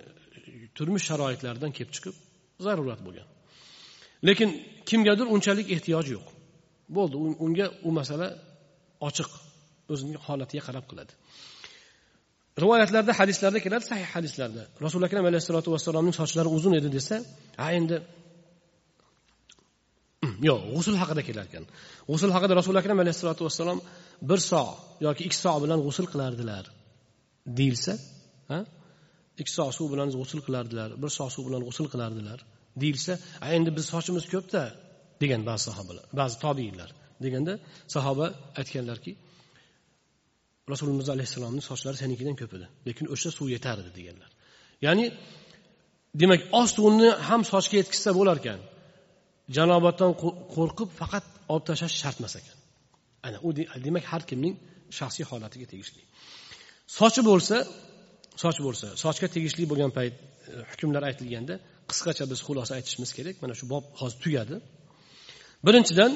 [0.77, 2.15] turmush sharoitlaridan kelib chiqib
[2.67, 3.29] zarurat bo'lgan.
[4.29, 4.49] Lekin
[4.89, 6.27] kimgadir unchalik ehtiyoj yo'q.
[6.97, 7.17] Bo'ldi
[7.47, 8.27] unga u masala
[9.09, 9.31] ochiq
[9.93, 11.13] o'zining holatiga qarab qiladi.
[12.63, 14.63] Rivoyatlarda hadislarda keladi sahih hadislarda.
[14.85, 17.17] Rasuli akram alayhissalotu vassalomning sochlari uzun edi desa
[17.61, 17.97] ha endi
[20.23, 21.65] Hmm, yo'q g'usul haqida kelar ekan
[22.11, 23.79] g'usul haqida rasuli akram alayhissalotu vassalom
[24.31, 24.63] bir so
[25.07, 26.65] yoki ikki so bilan g'usul qilardilar
[27.59, 27.93] deyilsa
[29.41, 32.39] ikki soat suv bilan g'usul qilardilar bir soat suv bilan g'usul qilardilar
[32.83, 33.13] deyilsa
[33.57, 34.63] endi biz sochimiz ko'pda
[35.23, 36.91] degan ba'zi sahobalar ba'zi tobiinlar
[37.25, 37.53] deganda
[37.95, 38.27] sahoba
[38.61, 39.13] aytganlarki
[40.73, 44.31] rasululloh alayhissalomni sochlari senikidan ko'p edi lekin o'sha suv yetardi deganlar.
[44.87, 45.05] Ya'ni
[46.21, 48.59] demak oz suvni ham sochga yetkazsa bo'larkan
[49.57, 50.13] janobatdan
[50.55, 52.57] qo'rqib faqat olib tashlash shart emas ekan.
[53.27, 53.49] Ana u
[53.87, 54.55] demak har kimning
[54.99, 56.03] shaxsiy holatiga tegishli.
[56.99, 57.57] Sochi bo'lsa
[58.43, 60.23] soch bo'lsa sochga tegishli bo'lgan payt e,
[60.71, 61.55] hukmlar aytilganda
[61.91, 63.35] qisqacha biz xulosa aytishimiz kerak.
[63.43, 64.57] Mana shu bob hozir tugadi.
[65.67, 66.13] Birinchidan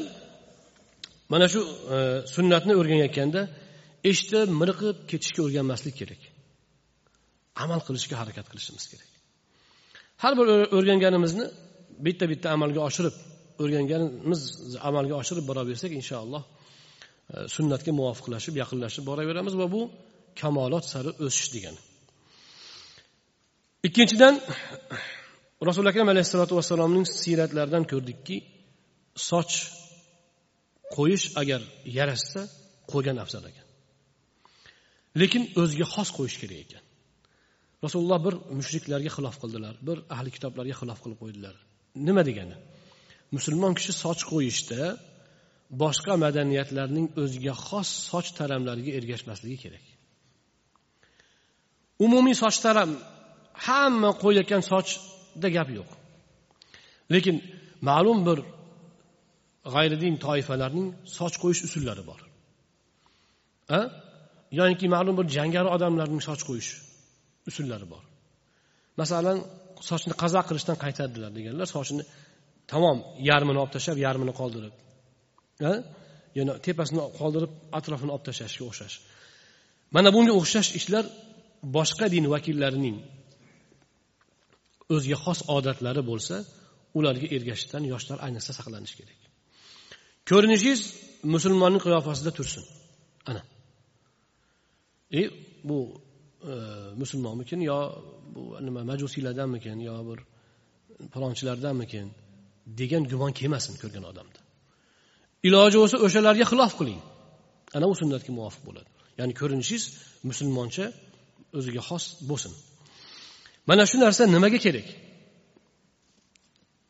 [1.33, 1.61] mana shu
[1.95, 1.97] e,
[2.35, 3.41] sunnatni o'rganayotganda
[4.11, 6.23] eshitib miriqib ketishga o'rganmaslik kerak.
[7.65, 9.11] Amal qilishga harakat qilishimiz kerak.
[10.23, 10.47] Har bir
[10.79, 11.47] o'rganganimizni
[12.07, 13.15] bitta bitta amalga oshirib
[13.63, 14.41] o'rganganimiz
[14.89, 19.83] amalga oshirib boraversak inshaalloh e, sunnatga muvofiqlashib yaqinlashib boraveramiz va bu
[20.41, 21.81] kamolot sari o'sish degani.
[23.89, 24.35] Ikkinchidan
[25.69, 28.37] rasuli akram alayhissalotu vassalomning siyratlaridan ko'rdikki
[29.29, 29.55] soch
[30.97, 31.61] qo'yish agar
[31.99, 32.41] yarashsa
[32.93, 33.67] qo'ygan afzal ekan.
[35.21, 36.83] Lekin o'ziga xos qo'yish kerak ekan.
[37.85, 41.55] Rasululloh bir mushriklarga xilof qildilar bir ahli kitoblarga xilof qilib qo'ydilar.
[42.07, 42.57] Nima degani?
[43.37, 44.81] Musulmon kishi soch qo'yishda
[45.83, 49.85] boshqa madaniyatlarning o'ziga xos soch taramlariga ergashmasligi kerak.
[52.05, 52.91] Umumiy soch taram
[53.67, 55.91] hamma qo'yayotgan sochda gap yo'q.
[57.15, 57.37] Lekin
[57.89, 58.39] ma'lum bir
[59.75, 60.89] g'ayridin toifalarning
[61.19, 62.21] soch qo'yish usullari bor.
[63.79, 63.81] A
[64.61, 66.71] yoki ma'lum bir jangari odamlarning soch qo'yish
[67.51, 68.03] usullari bor.
[69.01, 69.39] Masalan
[69.89, 71.67] sochni qazo qilishdan qaytardilar deganlar.
[71.75, 72.05] Sochini
[72.73, 72.99] tamom
[73.31, 74.75] yarmini olib tashlab yarmini qoldirib.
[76.39, 78.97] Yana tepasini qoldirib atrofini olib tashlashga o'xshash.
[79.95, 81.05] Mana bunga o'xshash ishlar
[81.77, 82.97] boshqa din vakillarining
[84.95, 86.37] o'ziga xos odatlari bo'lsa
[86.99, 89.21] ularga ergashishdan yoshlar ayniqsa saqlanishi kerak.
[90.31, 90.81] Ko'rinishingiz
[91.35, 92.65] musulmonning qiyofasida tursin.
[93.31, 93.43] Ana.
[95.21, 95.23] E
[95.69, 95.79] bu
[96.45, 96.55] E,
[97.01, 97.79] musulmonmikin yo
[98.35, 100.19] bu nima majusiylardanmikin yo bir
[101.15, 102.07] palonchilardanmikin
[102.81, 104.41] degan gumon kelmasin ko'rgan odamda.
[105.49, 107.01] Iloji bo'lsa o'shalarga xilof qiling.
[107.77, 108.89] Ana u sunnatga muvofiq bo'ladi.
[109.19, 109.85] Ya'ni ko'rinishingiz
[110.31, 110.85] musulmoncha
[111.59, 112.53] o'ziga xos bo'lsin.
[113.69, 114.89] Mana shu narsa nimaga kerak?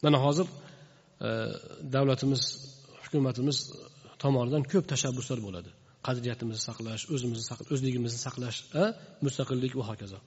[0.05, 0.47] Mana hozir
[1.27, 1.29] e,
[1.95, 2.43] davlatimiz
[3.05, 3.59] hukumatimiz
[4.23, 5.71] tomonidan ko'p tashabbuslar bo'ladi.
[6.07, 7.45] Qadriyatimizni saqlash o'zimizni
[7.75, 8.59] o'zligimizni saqlash
[9.25, 10.19] mustaqillik va hokazo.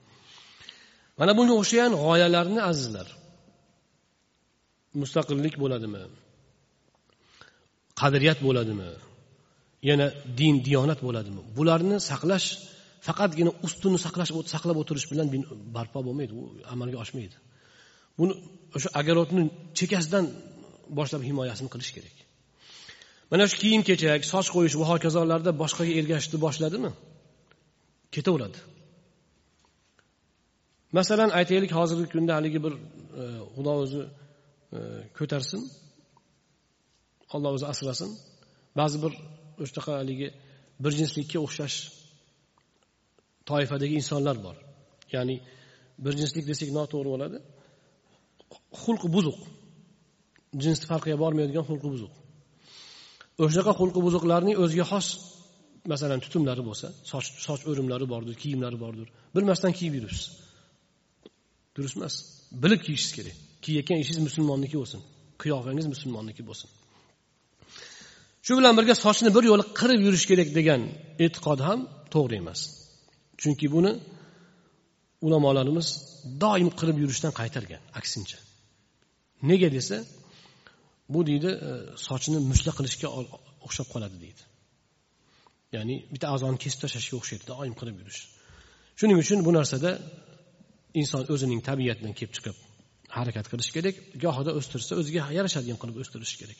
[1.18, 3.08] Mana bunga o'xshagan g'oyalarni azizlar
[5.02, 6.02] mustaqillik bo'ladimi?
[8.00, 8.90] Qadriyat bo'ladimi?
[9.88, 10.06] Yana
[10.38, 11.40] din diyonat bo'ladimi?
[11.56, 12.46] Bularni saqlash
[13.06, 15.26] faqatgina ustuni saqlash saqlab o'tirish bilan
[15.76, 16.42] barpo bo'lmaydi u
[16.74, 17.36] amalga oshmaydi.
[18.18, 18.34] Buni
[18.76, 19.42] o'sha agarotni
[19.78, 20.24] chekkasidan
[20.98, 22.16] boshlab himoyasini qilish kerak.
[23.30, 26.90] Mana shu kiyim kechak soch qo'yish va hokazolarda boshqaga ergashishni boshladimi?
[28.14, 28.58] Ketaveradi.
[30.98, 32.74] Masalan aytaylik hozirgi kunda haligi bir
[33.20, 33.24] e,
[33.54, 34.02] xudo o'zi
[34.76, 34.78] e,
[35.18, 35.60] ko'tarsin.
[37.34, 38.10] Alloh o'zi asrasin.
[38.78, 39.12] Ba'zi bir
[39.62, 40.28] o'shanaqa haligi
[40.84, 41.76] bir jinslikka o'xshash
[43.48, 44.56] toifadagi insonlar bor.
[45.14, 45.36] Ya'ni
[46.04, 47.38] bir jinslik desak noto'g'ri bo'ladi.
[48.82, 49.38] Xulqi buzuq.
[50.64, 52.12] Jinsni farqiga bormaydigan xulqi buzuq.
[53.44, 55.06] O'shanaqa xulqi buzuqlarning o'ziga xos
[55.92, 59.06] masalan tutumlari bo'lsa soch soch o'rimlari bordir kiyimlari bordir.
[59.36, 60.26] Bilmasdan kiyib yuribsiz.
[61.76, 62.14] Durust emas
[62.62, 63.36] bilib kiyishingiz kerak.
[63.64, 65.00] Kiyayotgan ishingiz musulmonniki bo'lsin.
[65.42, 66.68] Qiyofangiz musulmonniki bo'lsin.
[68.46, 70.80] Shu bilan birga sochni bir yo'la qirib yurish kerak degan
[71.24, 71.80] e'tiqod ham
[72.14, 72.60] to'g'ri emas.
[73.40, 73.92] Chunki buni
[75.26, 75.88] ulamolarimiz
[76.42, 78.38] doim qirib yurishdan qaytargan aksincha.
[79.50, 79.96] Nega desa
[81.14, 81.70] bu deydi e,
[82.06, 83.08] sochini sochni musla qilishga
[83.66, 84.42] o'xshab qoladi deydi.
[85.76, 88.20] Ya'ni bitta a'zoni kesib tashlashga o'xshaydi doim qilib yurish.
[88.98, 89.90] Shuning uchun bu narsada
[91.00, 92.56] inson o'zining tabiatidan kelib chiqib
[93.16, 96.58] harakat qilishi kerak gohida o'stirsa o'ziga yarashadigan qilib o'stirishi kerak.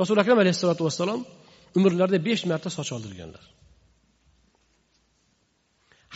[0.00, 1.20] Rasuli akram alayhissalotu vassalom
[1.78, 3.44] umrlarida besh marta soch oldirganlar.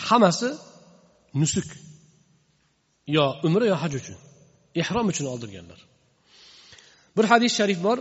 [0.06, 0.48] Hammasi
[1.40, 1.68] nusuk
[3.16, 4.16] yo umra yo haj uchun
[4.82, 5.80] ehrom uchun oldirganlar.
[7.16, 7.98] Bir hadis sharif bor.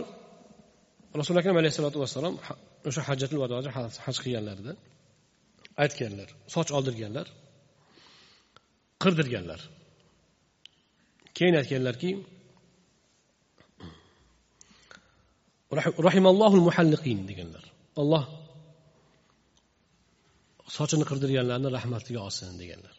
[1.20, 2.34] Rasuli akram alayhissalotu vassalom
[2.88, 3.68] o'sha hajjatul vadoda
[4.06, 4.72] haj qilganlarida
[5.82, 7.26] aytganlar soch oldirganlar
[9.02, 9.60] qirdirganlar.
[11.36, 12.10] Keyin aytganlarki
[16.08, 17.64] rahimallohu muhalliqin deganlar.
[18.02, 18.24] Olloh
[20.76, 22.94] sochini qirdirganlarni rahmatiga olsin deganlar.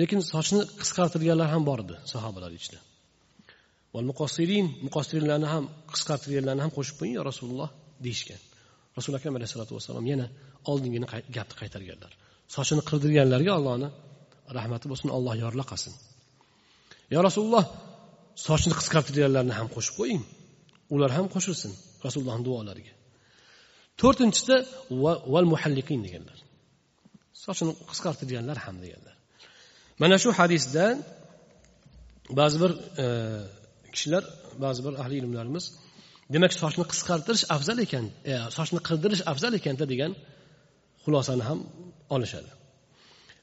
[0.00, 2.78] Lekin sochni qisqartirganlar ham bor edi sahobalar ichida.
[4.10, 7.68] Muqossirin muqossirinlarni ham qisqartirganlarni ham qo'shib qo'ying yo rasululloh
[8.04, 8.40] deyishgan.
[8.98, 10.26] Rasuli akram alayhisalotu vassalom yana
[10.70, 12.12] oldingini gapni qaytarganlar.
[12.54, 13.88] Sochini qirdirganlarga allohni
[14.58, 15.94] rahmati bo'lsin alloh yorlaqasin.
[17.14, 17.64] Yo rasululloh
[18.46, 20.22] sochini qisqartirganlarni ham qo'shib qo'ying
[20.94, 21.72] ular ham qo'shilsin
[22.06, 22.92] rasulullohni duolariga.
[24.00, 24.56] To'rtinchisida
[25.32, 26.38] val muhalliqin deganlar.
[27.44, 29.14] Sochini qisqartirganlar ham deganlar.
[30.02, 30.96] Mana shu hadisdan
[32.40, 32.72] ba'zi bir
[33.04, 33.06] e,
[33.96, 34.24] kishilar
[34.64, 35.64] ba'zi bir ahli ilmlarimiz
[36.34, 40.12] demak sochni qisqartirish afzal ekan e, sochni qirdirish afzal ekanda degan
[41.04, 41.60] xulosani ham
[42.14, 42.50] olishadi.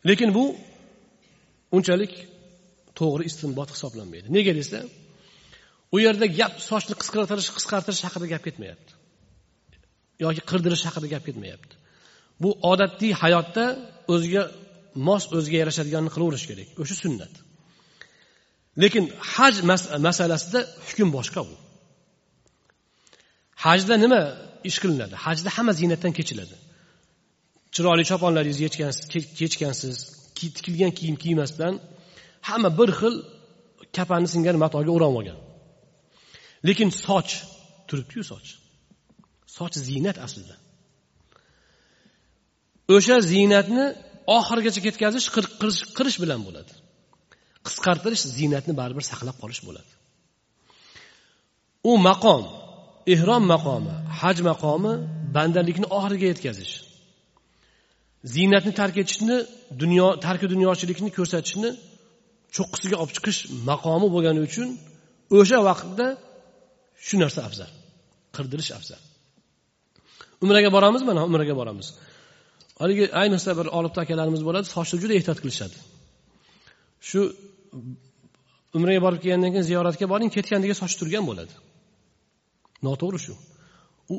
[0.10, 0.44] Lekin bu
[1.78, 2.14] unchalik
[3.00, 4.28] to'g'ri istinbot hisoblanmaydi.
[4.38, 4.80] Nega desa
[5.96, 8.92] u yerda gap sochni qisqartirish qisqartirish haqida gap ketmayapti.
[10.26, 11.74] Yoki qirdirish haqida gap ketmayapti.
[12.42, 13.66] Bu odatiy hayotda
[14.14, 14.44] o'ziga
[15.08, 16.70] mos o'ziga yarashadiganini qilaverish kerak.
[16.82, 17.34] O'sha sunnat.
[18.82, 19.56] Lekin haj
[20.08, 21.56] masalasida hukm boshqa bu.
[23.66, 24.22] Hajda nima
[24.70, 25.16] ish qilinadi?
[25.26, 26.56] Hajda hamma ziynatdan kechiladi.
[27.74, 28.64] Chiroyli choponlaringizni
[29.44, 29.96] yechgansiz
[30.56, 31.74] tikilgan kiyim kiymasdan
[32.50, 33.16] hamma bir xil
[33.98, 35.40] kapani singan matoga o'rab olgan
[36.68, 37.32] lekin soch
[37.88, 38.50] turibdiyu soch.
[39.58, 40.56] Soch ziynat aslida.
[42.96, 43.86] O'sha ziynatni
[44.38, 45.28] oxirigacha ketkazish
[45.98, 46.74] qirish bilan bo'ladi.
[47.68, 49.92] Qisqartirish ziynatni baribir saqlab qolish bo'ladi.
[51.92, 52.44] U maqom
[53.14, 54.94] ehrom maqomi haj maqomi
[55.36, 56.74] bandalikni oxiriga yetkazish.
[58.34, 59.38] Ziynatni tark etishni
[59.82, 61.70] dunyo tarki dunyochilikni ko'rsatishni
[62.56, 63.40] cho'qqisiga olib chiqish
[63.70, 64.68] maqomi bo'lgani uchun
[65.38, 66.08] o'sha vaqtda
[67.06, 67.72] shu narsa afzal
[68.36, 69.02] qirdirish afzal.
[70.44, 71.88] Umraga boramiz mana umraga boramiz.
[72.82, 75.78] Haligi ayniqsa bir olibta akalarimiz bo'ladi sochni juda ehtiyot qilishadi.
[77.10, 77.22] Shu
[78.78, 81.54] umraga borib kelgandan keyin ziyoratga boring ketgandiga soch turgan bo'ladi.
[82.88, 83.34] Noto'g'ri shu.
[84.14, 84.16] U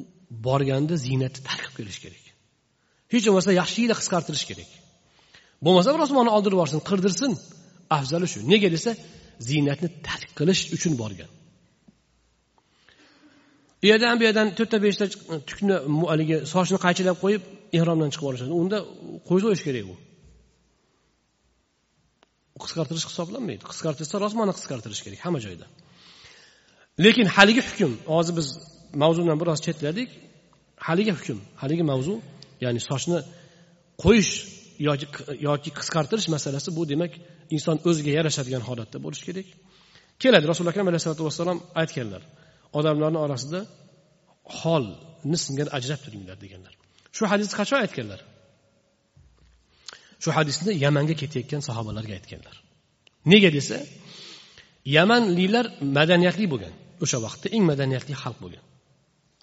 [0.46, 2.24] borganda ziynatni tark qilib kelish kerak.
[3.12, 4.70] Hech bo'lmasa yaxshilikni qisqartirish kerak.
[5.64, 7.32] Bo'lmasa bir osmonni oldirib yuborsin qirdirsin.
[7.96, 8.38] Afzali shu.
[8.52, 8.90] Nega desa
[9.48, 11.30] ziynatni tark qilish uchun borgan.
[13.82, 15.04] U yerdan bu yerdan to'rtta beshta
[15.48, 15.76] tukni
[16.10, 17.42] haligi sochni qaychilab qo'yib
[17.78, 18.52] ehromdan chiqib olishadi.
[18.62, 18.78] Unda
[19.28, 19.94] qo'yib qo'yish kerak u.
[22.62, 23.62] qisqartirish hisoblanmaydi.
[23.70, 25.66] Qisqartirsa rosmani qisqartirish kerak hamma joyda.
[27.04, 28.48] Lekin haligi hukm hozir biz
[29.02, 30.10] mavzudan biroz chetladik.
[30.86, 32.14] Haligi hukm haligi mavzu
[32.64, 33.18] ya'ni sochni
[34.02, 34.32] qo'yish
[34.88, 35.06] yoki
[35.48, 37.12] yoki qisqartirish masalasi bu demak
[37.56, 39.48] inson o'ziga yarashadigan holatda bo'lishi kerak.
[40.22, 42.22] Keladi rasuli akram alayhisalotu vassalom aytganlar
[42.78, 43.60] odamlarni orasida
[44.60, 46.74] holni singari ajrab turinglar deganlar
[47.16, 48.20] shu hadisni qachon aytganlar?
[50.22, 52.56] Shu hadisni yamanga ketayotgan sahobalarga aytganlar.
[53.32, 53.76] Nega desa
[54.96, 56.74] yamanliklar madaniyatli bo'lgan.
[57.04, 58.64] O'sha vaqtda eng madaniyatli xalq bo'lgan.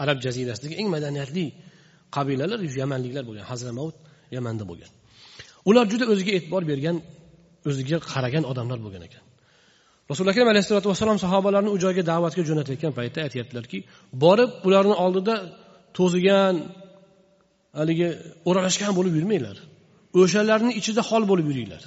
[0.03, 1.45] Arab jazirasidagi eng madaniyatli
[2.15, 3.45] qabilalar yamanliklar bo'lgan.
[3.51, 3.97] Hazramavut
[4.35, 4.91] yamanda bo'lgan.
[5.69, 6.97] Ular juda o'ziga e'tibor bergan
[7.69, 9.23] o'ziga qaragan odamlar bo'lgan ekan.
[10.11, 13.79] Rasuli akram alayhisalotu vassalom sahobalarni u joyga da'vatga jo'natayotgan paytda aytyaptilarki
[14.23, 15.35] borib ularni oldida
[15.97, 16.55] to'zigan
[17.79, 18.09] haligi
[18.49, 19.57] o'ralashgan bo'lib yurmanglar.
[20.19, 21.83] O'shalarni ichida hol bo'lib yuringlar.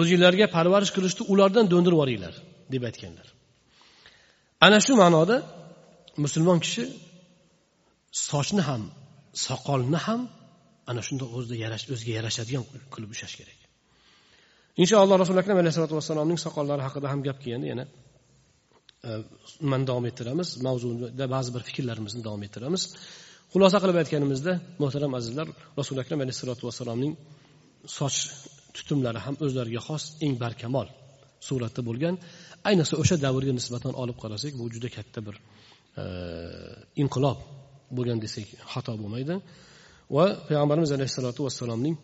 [0.00, 2.34] O'zinglarga parvarish qilishni ulardan do'ndirib yuboringlar
[2.72, 3.26] deb aytganlar.
[4.66, 5.36] Ana shu ma'noda
[6.24, 6.84] musulmon kishi
[8.28, 8.82] sochni ham
[9.46, 10.20] soqolni ham
[10.90, 13.58] ana shundoq o'zida yarash o'ziga yarashadigan qilib ushlash kerak.
[14.82, 17.84] Inshaalloh rasuli akram alayhisalotu vassalomning soqollari haqida ham gap kelganda yana
[19.08, 19.10] e,
[19.64, 20.48] nimani davom ettiramiz.
[20.66, 22.82] Mavzuda ba'zi bir fikrlarimizni davom ettiramiz.
[23.52, 27.12] Xulosa qilib aytganimizda muhtaram azizlar rasuli akram alayhissalotu vassalomning
[27.98, 28.18] soch
[28.76, 30.88] tutumlari ham o'zlariga xos eng barkamol
[31.48, 32.14] suratda bo'lgan.
[32.68, 35.36] Ayniqsa o'sha davrga nisbatan olib qarasak bu juda katta bir
[36.02, 36.04] e,
[37.02, 37.38] inqilob
[37.96, 39.34] bo'lgan desak xato bo'lmaydi.
[40.16, 41.96] Va payg'ambarimiz alayhissalotu vassalomning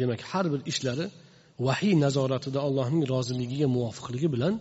[0.00, 1.06] demak har bir ishlari
[1.66, 4.54] vahiy nazoratida allohning roziligiga muvofiqligi bilan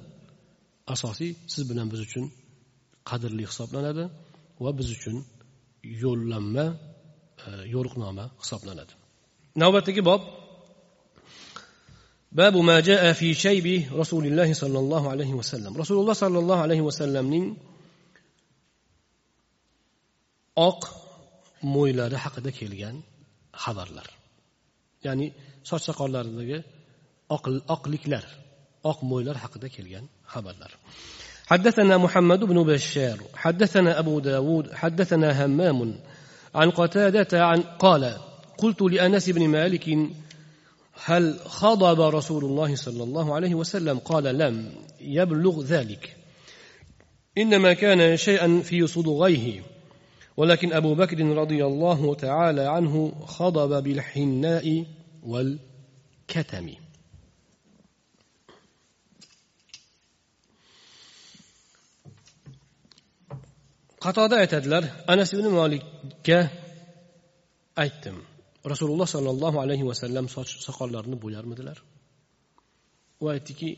[0.96, 2.26] asosiy siz bilan biz uchun
[3.10, 4.04] qadrli hisoblanadi
[4.64, 5.16] va biz uchun
[5.84, 6.66] yo'llanma
[7.48, 8.94] e, yo'riqnoma hisoblanadi.
[9.62, 10.22] Navbatdagi bob.
[12.40, 17.46] Babu ma jaa fi shaybi rasulillahi sollallohu alayhi vasallam rasululloh sollallohu alayhi vasallamning
[20.70, 20.82] oq
[21.74, 22.96] mo'ylari haqida kelgan
[23.64, 24.08] xabarlar.
[25.06, 25.28] Ya'ni
[25.70, 26.60] soch soqollaridagi
[27.76, 28.26] oqliklar
[28.92, 30.72] oq mo'ylar haqida kelgan xabarlar.
[31.50, 35.96] حدثنا محمد بن بشار حدثنا أبو داود حدثنا همام
[36.56, 38.18] عن قتادة عن قال
[38.58, 39.98] قلت لأنس بن مالك
[41.06, 44.72] هل خضب رسول الله صلى الله عليه وسلم؟ قال لم
[45.02, 46.18] يبلغ ذلك.
[47.38, 49.62] إنما كان شيئا في صدغيه
[50.38, 54.86] ولكن أبو بكر رضي الله تعالى عنه خضب بالحناء
[55.24, 56.70] والكتم.
[64.06, 64.84] Qatoda aytadilar
[65.14, 66.40] anas ibn molikka
[67.84, 68.18] aytdim
[68.72, 71.78] rasululloh sollallohu alayhi vasallam soch soqollarini bo'yarmidilar
[73.24, 73.70] u aytdiki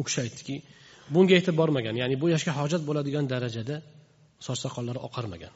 [0.00, 0.56] u kishi aytdiki
[1.14, 3.76] bunga yetib bormagan ya'ni bu yoshga hojat bo'ladigan darajada
[4.46, 5.52] soch soqollari oqarmagan.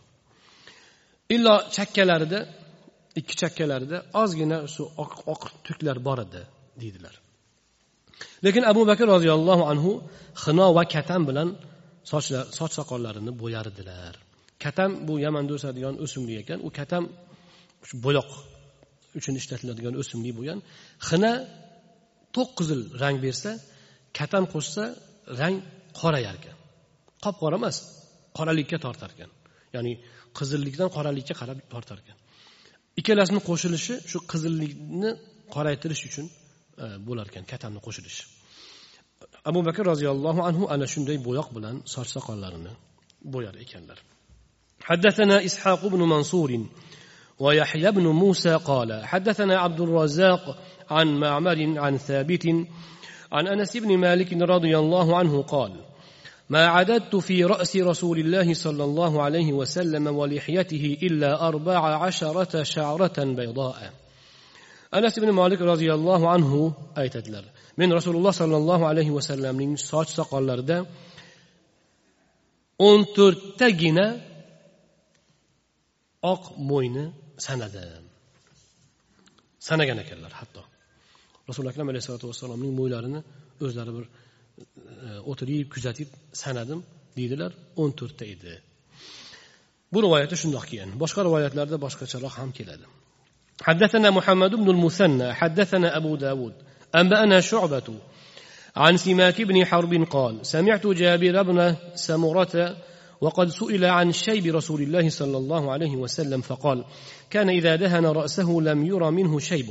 [1.35, 2.39] Illo chakkalarida
[3.21, 6.43] ikki chakkalarida ozgina shu oq oq tuklar bor edi
[6.81, 7.15] deydilar.
[8.45, 9.93] Lekin abu bakr roziyallohu anhu
[10.43, 11.49] xino va katam bilan
[12.11, 14.15] soch soqollarini bo'yardilar.
[14.65, 16.59] Katam bu yamanda o'sadigan o'simlik ekan.
[16.67, 17.05] U katam
[18.05, 18.31] bo'yoq
[19.19, 20.59] uchun ishlatiladigan o'simlik bo'lgan.
[21.09, 21.33] Xina
[22.37, 23.51] to'q qizil rang bersa
[24.19, 24.85] katam qo'shsa
[25.41, 25.57] rang
[26.01, 26.57] qorayar ekan
[27.25, 27.77] qop qora emas
[28.39, 29.31] qoralikka tortar ekan.
[29.75, 29.93] Ya'ni
[30.39, 32.17] qizillikdan qoralikka qarab tortar ekan.
[33.01, 35.11] Ikkalasini qo'shilishi shu qizillikni
[35.55, 36.27] qoraytirish uchun
[36.85, 38.23] e, bo'lar ekan katamni qo'shilishi.
[39.45, 42.73] Abu bakr roziyallohu anhu ana shunday bo'yoq bilan soch soqollarini
[43.35, 43.99] bo'yar ekanlar.
[44.89, 46.51] حدثنا إسحاق بن منصور
[47.39, 50.59] ويحيى بن موسى قال حدثنا عبد الرزاق
[50.91, 52.47] عن معمر عن ثابت
[53.33, 55.73] عن أنس بن مالك رضي الله عنه قال
[56.51, 63.25] ما عددت في رأس رسول الله صلى الله عليه وسلم ولحيته إلا أربع عشرة شعرة
[63.25, 63.93] بيضاء
[64.97, 66.61] anas ibn molik roziyallohu anhu
[67.03, 67.45] aytadilar.
[67.81, 70.79] Men rasululloh sollallohu alayhi vasallamning soch soqollarida
[72.89, 74.07] o'n to'rttagina
[76.33, 77.05] oq mo'yni
[77.47, 78.05] sanadim.
[79.69, 80.63] Sanagan ekanlar hatto.
[81.49, 83.21] Rasuli akram alayhisalotu vassalomning mo'ylarini
[83.65, 84.15] o'zlari bir e,
[85.31, 86.09] o'tirib kuzatib
[86.43, 86.81] sanadim
[87.19, 88.55] deydilar o'n to'rtta edi.
[89.93, 90.91] Bu rivoyatda shundoq kelgan.
[91.03, 92.87] Boshqa rivoyatlarda boshqacharoq ham keladi.
[93.63, 96.53] حدثنا محمد بن المثنى حدثنا أبو داود
[96.95, 97.95] أنبأنا شعبة
[98.77, 102.77] عن سماك بن حرب قال سمعت جابر بن سمرة
[103.21, 106.85] وقد سئل عن شيب رسول الله صلى الله عليه وسلم فقال
[107.31, 109.67] كان إذا دهن رأسه لم ير منه شيب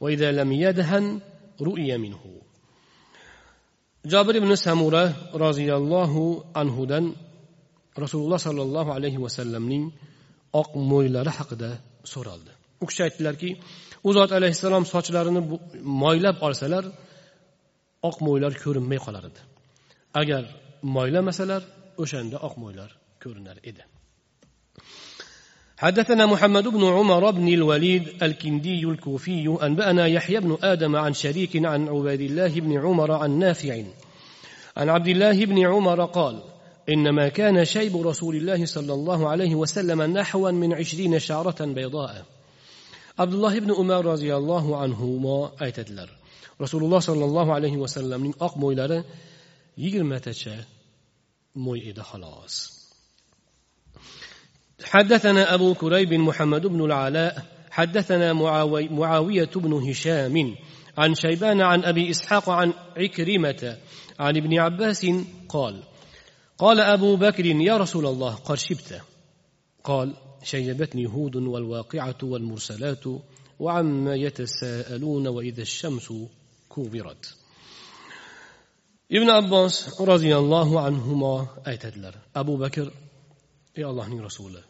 [0.00, 1.20] وإذا لم يدهن
[1.60, 2.20] رؤي منه.
[4.06, 5.04] jobir ibn samura
[5.34, 7.04] roziyallohu anhudan
[8.02, 9.84] rasululloh sollallohu alayhi vasallamning
[10.60, 11.70] oq mo'ylari haqida
[12.12, 13.50] so'raldi u kishi aytdilarki
[14.08, 15.42] u zot alayhissalom sochlarini
[16.02, 16.84] moylab olsalar
[18.08, 19.40] oq mo'ylar ko'rinmay qolar edi.
[20.20, 20.42] Agar
[20.96, 21.62] moylamasalar
[22.02, 22.90] o'shanda oq mo'ylar
[23.22, 23.84] ko'rinar edi.
[25.84, 31.88] حدثنا محمد بن عمر بن الوليد الكندي الكوفي أنبأنا يحيى بن آدم عن شريك عن
[31.88, 33.82] عبيد الله بن عمر عن نافع
[34.76, 36.42] عن عبد الله بن عمر قال
[36.88, 42.24] إنما كان شيب رسول الله صلى الله عليه وسلم نحوا من عشرين شعرة بيضاء
[43.22, 46.08] abdulloh ibn umar roziyallohu anhu aytadilar.
[46.60, 48.98] Rasululloh sollallohu alayhi vasallamning oq mo'ylari
[49.82, 50.56] yigirmatacha
[51.64, 52.76] mo'y edi xolos.
[54.84, 60.54] حدثنا أبو كريب محمد بن العلاء حدثنا معاوي معاوية بن هشام
[60.98, 63.76] عن شيبان عن أبي إسحاق عن عكرمة
[64.18, 65.06] عن ابن عباس
[65.48, 65.82] قال
[66.58, 69.02] قال أبو بكر يا رسول الله قد شبت
[69.84, 70.14] قال
[70.46, 73.04] شيبتني هود والواقعة والمرسلات
[73.60, 76.12] وعما يتساءلون وإذا الشمس
[76.68, 77.34] كوبرت
[79.12, 82.92] ابن عباس رضي الله عنهما أيتدلر أبو بكر
[83.76, 84.64] يا الله نين رسوله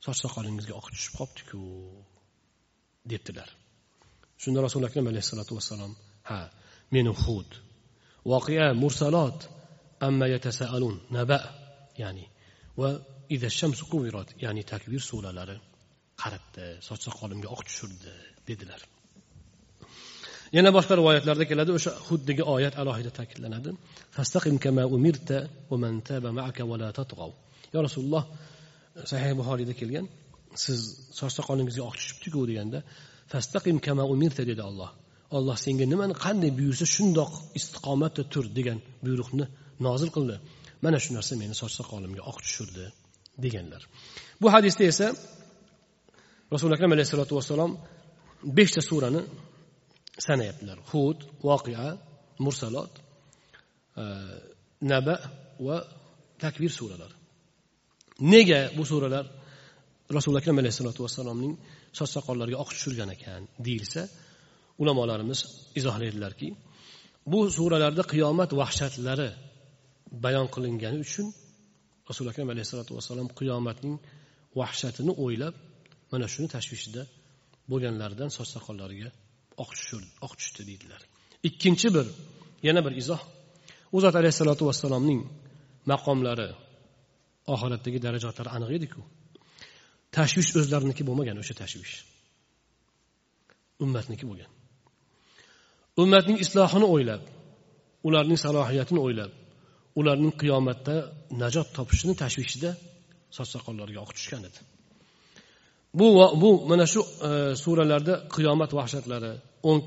[0.00, 1.90] صار سقال المزجي أخدش بقبتكو
[3.04, 3.50] ديبتلر
[4.38, 5.94] شن رسول الله عليه الصلاة والسلام؟
[6.26, 6.50] ها
[6.92, 7.54] من هود
[8.24, 9.44] واقعة مرسلات
[10.02, 11.00] أما يتساءلون.
[11.10, 11.50] نبأ
[11.98, 12.28] يعني.
[12.76, 12.96] و
[14.44, 15.56] ya'ni takbir suralari
[16.22, 18.12] qaratdi soch soqolimga oq tushirdi
[18.48, 18.80] dedilar.
[20.56, 23.70] Yana boshqa rivoyatlarda keladi o'sha xuddigi oyat alohida ta'kidlanadi.
[27.74, 28.24] Yo rasululloh
[29.12, 30.06] sahih buxoriyda kelgan
[30.64, 30.80] siz
[31.18, 32.78] soch soqolingizga oq tushibdiku deganda
[33.32, 34.90] fastaqim kama umirta dedi olloh
[35.36, 39.44] olloh senga nimani qanday buyursa shundoq istiqomatda tur degan buyruqni
[39.86, 40.36] nozil qildi.
[40.84, 42.84] Mana shu narsa meni soch soqolimga oq tushirdi.
[43.44, 43.82] Deganlar.
[44.40, 45.06] Bu hadisda esa
[46.52, 47.72] rasuli akram alayhissalotu vassalom
[48.58, 49.22] beshta surani
[50.26, 50.78] sanayaptilar.
[50.90, 51.18] Hud
[51.48, 51.86] voqea
[52.44, 52.92] mursalot
[54.02, 54.04] e,
[54.90, 55.14] naba
[55.66, 55.76] va
[56.42, 57.16] takbir suralari.
[58.32, 59.26] Nega bu suralar
[60.16, 61.54] rasuli akram alayhissalotu vassalomning
[61.98, 64.02] soch soqollariga oq tushirgan ekan deyilsa
[64.82, 65.40] ulamolarimiz
[65.78, 66.48] izohlaydilarki
[67.32, 69.30] bu suralarda qiyomat vahshatlari
[70.24, 71.26] bayon qilingani uchun
[72.08, 73.96] rasuli akram alayhissalotu vassalom qiyomatning
[74.60, 75.54] vahshatini o'ylab
[76.12, 77.02] mana shuni tashvishida
[77.70, 79.08] bo'lganlaridan soch soqollariga
[79.62, 79.70] oq
[80.26, 81.00] oq tushdi deydilar.
[81.48, 82.06] Ikkinchi bir
[82.66, 83.20] yana bir izoh.
[83.96, 85.20] U zot alayhissalotu vassalomning
[85.90, 86.48] maqomlari
[87.54, 89.00] oxiratdagi darajatlari aniq ediku.
[90.16, 91.94] Tashvish o'zlariniki bo'lmagan o'sha tashvish.
[93.84, 94.50] Ummatniki bo'lgan.
[96.02, 97.22] Ummatning islohini o'ylab
[98.08, 99.32] ularning salohiyatini o'ylab
[99.98, 100.94] ularning qiyomatda
[101.42, 102.70] najot topishini tashvishida
[103.36, 104.60] soch soqollariga oq tushgan edi.
[105.98, 106.06] Bu
[106.42, 107.30] bu mana shu e,
[107.62, 109.32] suralarda qiyomat vahshatlari
[109.70, 109.82] o'ng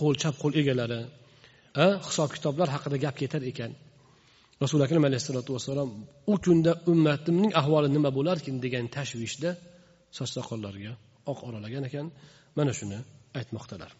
[0.00, 1.00] qo'l chap qo'l egalari
[2.06, 3.72] hisob kitoblar haqida gap ketar ekan.
[4.62, 5.90] Rasuli akram alayhissalotu vassalom
[6.32, 8.54] u kunda ummatimning ahvoli nima bo'larkin?
[8.64, 9.50] degan tashvishda
[10.16, 10.92] soch soqollariga
[11.30, 12.06] oq oralagan ekan.
[12.58, 12.98] Mana shuni
[13.38, 13.90] aytmoqdalar.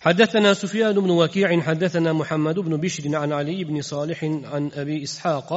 [0.00, 5.52] حدثنا سفيان بن وكيع حدثنا محمد بن بشر عن علي بن صالح عن ابي اسحاق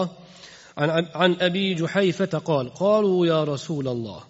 [0.78, 4.24] عن, عن ابي جحيفه قال قالوا يا رسول الله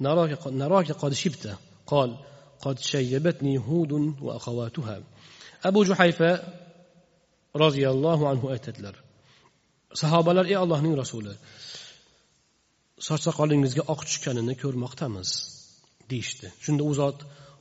[0.00, 1.56] نراك, نراك قد شبت
[1.86, 2.16] قال
[2.60, 5.02] قد شيبتني هود واخواتها
[5.62, 6.30] abu juhayfa
[7.54, 8.94] roziyallohu anhu aytadilar
[10.02, 11.34] sahobalar ey allohning rasuli
[13.06, 15.30] soch soqolingizga oq tushganini ko'rmoqdamiz
[16.10, 17.18] deyishdi shunda u zot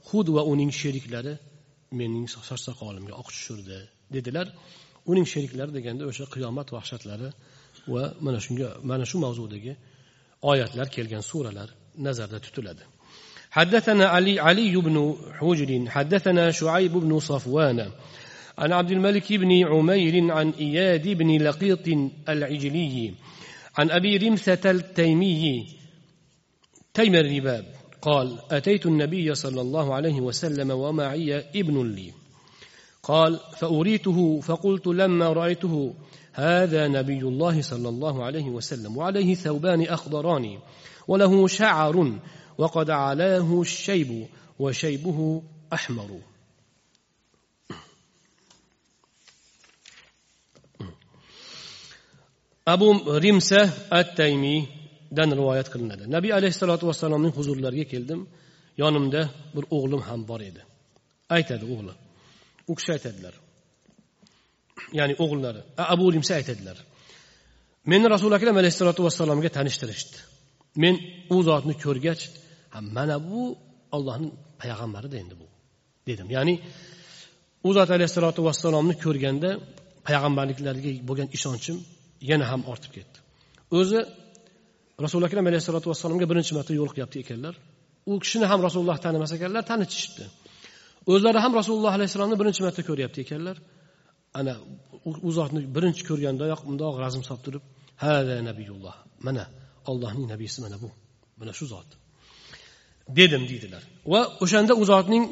[0.09, 1.34] hud va uning sheriklari
[1.99, 3.80] mening soch soqolimga oq tushirdi
[4.15, 4.47] dedilar
[5.11, 7.30] uning sheriklari deganda o'sha qiyomat vahshatlari
[7.93, 9.74] va mana shunga mana shu mavzudagi
[10.51, 11.70] oyatlar kelgan suralar
[12.07, 12.86] nazarda tutiladi
[13.57, 17.91] حدثنا علي علي بن حجر حدثنا شعيب بن صفوان
[18.57, 21.88] عن عبد الملك بن عمير عن إياد بن لقيط
[22.30, 23.13] العجلي
[23.78, 25.67] عن أبي رمثة التيمي
[26.93, 27.65] تيم الرباب
[28.05, 32.12] قال أتيت النبي صلى الله عليه وسلم ومعي ابن لي.
[33.02, 35.94] قال فأريته فقلت لما رأيته
[36.32, 40.59] هذا نبي الله صلى الله عليه وسلم وعليه ثوبان أخضران
[41.09, 42.18] وله شعر
[42.59, 44.26] وقد علاه الشيب
[44.59, 45.42] وشيبه
[45.72, 46.20] أحمر.
[52.66, 54.16] abu rimsa at
[55.18, 56.04] dan rivoyat qilinadi.
[56.16, 58.20] Nabiy alayhissalotu vassalomning huzurlariga keldim.
[58.82, 59.20] Yonimda
[59.54, 60.62] bir o'g'lim ham bor edi.
[61.36, 61.94] Aytadi o'g'li.
[62.70, 63.34] U kishi aytadilar.
[64.98, 65.60] Ya'ni o'g'illari
[65.94, 66.76] abu limsa aytadilar.
[67.92, 70.16] Meni rasuli akram alayhissalotu vassalomga tanishtirishdi.
[70.82, 70.94] Men
[71.34, 72.22] u zotni ko'rgach
[72.96, 73.42] mana bu
[73.96, 74.28] ollohni
[74.60, 75.46] payg'ambarida endi bu
[76.08, 76.26] dedim.
[76.36, 76.54] Ya'ni
[77.68, 79.50] u zot alayhissalotu vassalomni ko'rganda
[80.06, 81.76] payg'ambarliklariga bo'lgan ishonchim
[82.30, 83.18] yana ham ortib ketdi.
[83.78, 84.00] O'zi
[85.05, 87.55] rasuli akram alayhissalotu vassalomga birinchi marta yo'liqyapti ekanlar.
[88.11, 90.24] U kishini ham rasululloh tanimas ekanlar tanitishibdi.
[91.12, 93.57] O'zlari ham rasululloh alayhissalomni birinchi marta ko'ryapti ekanlar.
[94.38, 94.55] Ana
[95.28, 97.62] u zotni birinchi ko'rgandayoq mundoq razm solib turib
[98.05, 99.45] hada nabiyulloh mana
[99.90, 100.88] ollohning nabiysi mana bu
[101.40, 101.88] mana shu zot.
[103.18, 103.82] Dedim deydilar.
[104.12, 105.24] Va o'shanda u zotning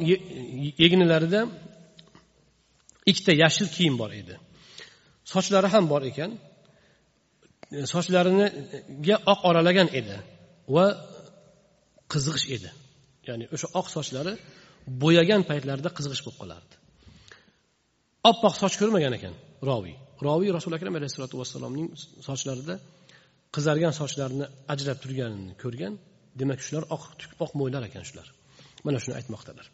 [0.87, 1.41] egnilarida
[3.11, 4.35] ikkita yashil kiyim bor edi.
[5.33, 6.31] Sochlari ham bor ekan.
[7.77, 10.17] E, sochlariga oq oralagan edi
[10.75, 10.87] va
[12.13, 12.71] qizg'ish edi.
[13.29, 14.33] Ya'ni o'sha oq sochlari
[15.03, 16.75] bo'yagan paytlarida qizg'ish bo'lib qolardi.
[18.31, 19.35] Oppoq soch ko'rmagan ekan
[19.69, 19.97] roviy.
[20.27, 21.89] Roviy rasuli akram alayhissalotu vassalomning
[22.29, 22.75] sochlarida
[23.55, 25.95] qizargan sochlarini ajrab turganini ko'rgan
[26.41, 27.03] demak shular oq
[27.45, 28.27] oq mo'ylar ekan shular.
[28.87, 29.67] Mana shuni aytmoqdalar.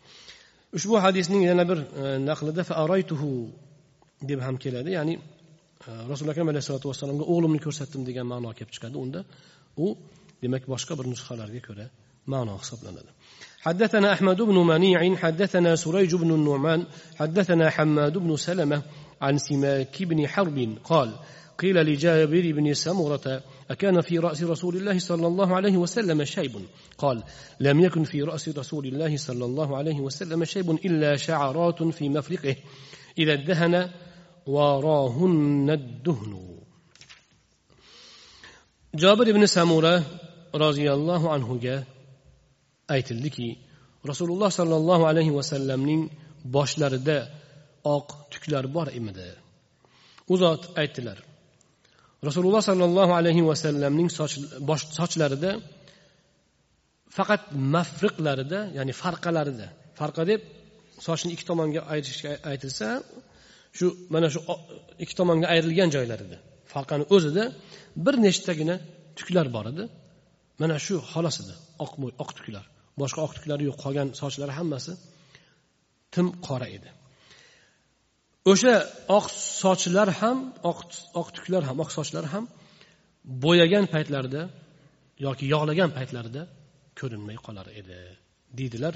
[0.76, 2.62] Ushbu hadisning yana bir e, naqlida
[4.30, 4.90] deb ham keladi.
[4.98, 5.14] Ya'ni
[5.86, 8.96] rasuli akram alayhisalotu vassalomga o'g'limni ko'rsatdim degan ma'no kelib chiqadi.
[9.04, 9.20] Unda
[9.84, 9.86] u
[10.42, 11.86] demak boshqa bir nusxalarga ko'ra
[12.32, 13.12] ma'no hisoblanadi.
[13.58, 18.82] حدثنا أحمد بن منيع حدثنا سريج بن النعمان حدثنا حماد بن سلمة
[19.20, 21.14] عن سماك بن حرب قال
[21.58, 26.52] قيل لجابر بن سمرة أكان في رأس رسول الله صلى الله عليه وسلم شيب
[26.98, 27.22] قال
[27.60, 32.56] لم يكن في رأس رسول الله صلى الله عليه وسلم شيب إلا شعرات في مفرقه
[33.18, 33.90] إذا ادهن
[39.02, 39.94] jobir ibn samura
[40.64, 41.76] roziyallohu anhuga
[42.94, 43.48] aytildiki
[44.10, 46.02] rasululloh sollallohu alayhi vasallamning
[46.56, 47.18] boshlarida
[47.96, 49.28] oq tuklar bor emidi
[50.32, 51.18] u zot aytdilar
[52.28, 54.08] rasululloh sollallohu alayhi vasallamning
[54.98, 55.50] sochlarida
[57.16, 57.42] faqat
[57.74, 59.66] mafriqlarida ya'ni farqalarida
[59.98, 60.40] farqa deb
[61.06, 62.88] sochni ikki tomonga ayirishga aytilsa
[63.78, 64.40] shu mana shu
[65.02, 65.90] ikki tomonga ayrilgan
[66.26, 66.36] edi.
[66.72, 67.44] Farqani o'zida
[68.04, 68.76] bir nechtagina
[69.18, 69.84] tuklar bor edi.
[70.60, 71.54] Mana shu xolos edi
[71.84, 71.92] oq
[72.22, 72.64] oq tuklar
[73.00, 74.92] boshqa oq tuklari yo'q qolgan sochlari hammasi
[76.14, 76.88] tim qora edi.
[78.50, 78.74] O'sha
[79.18, 79.26] oq
[79.62, 80.38] sochlar ham
[80.70, 80.78] oq
[81.20, 82.44] oq tuklar ham oq sochlar ham
[83.44, 84.42] bo'yagan paytlarida
[85.26, 86.42] yoki yog'lagan paytlarida
[86.98, 87.98] ko'rinmay qolar edi
[88.58, 88.94] deydilar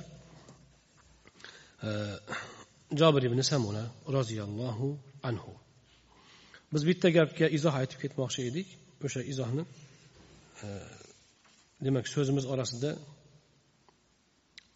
[1.87, 1.91] e,
[3.01, 3.85] jobir ibn samuna
[4.17, 4.89] roziyallohu
[5.29, 5.53] anhu.
[6.73, 8.69] Biz bitta gapga izoh aytib ketmoqchi edik.
[9.07, 9.63] O'sha izohni
[10.65, 10.69] e,
[11.87, 12.91] demak so'zimiz orasida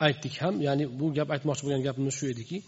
[0.06, 2.58] aytdik ham ya'ni bu gap aytmoqchi bo'lgan gapimiz shu ediki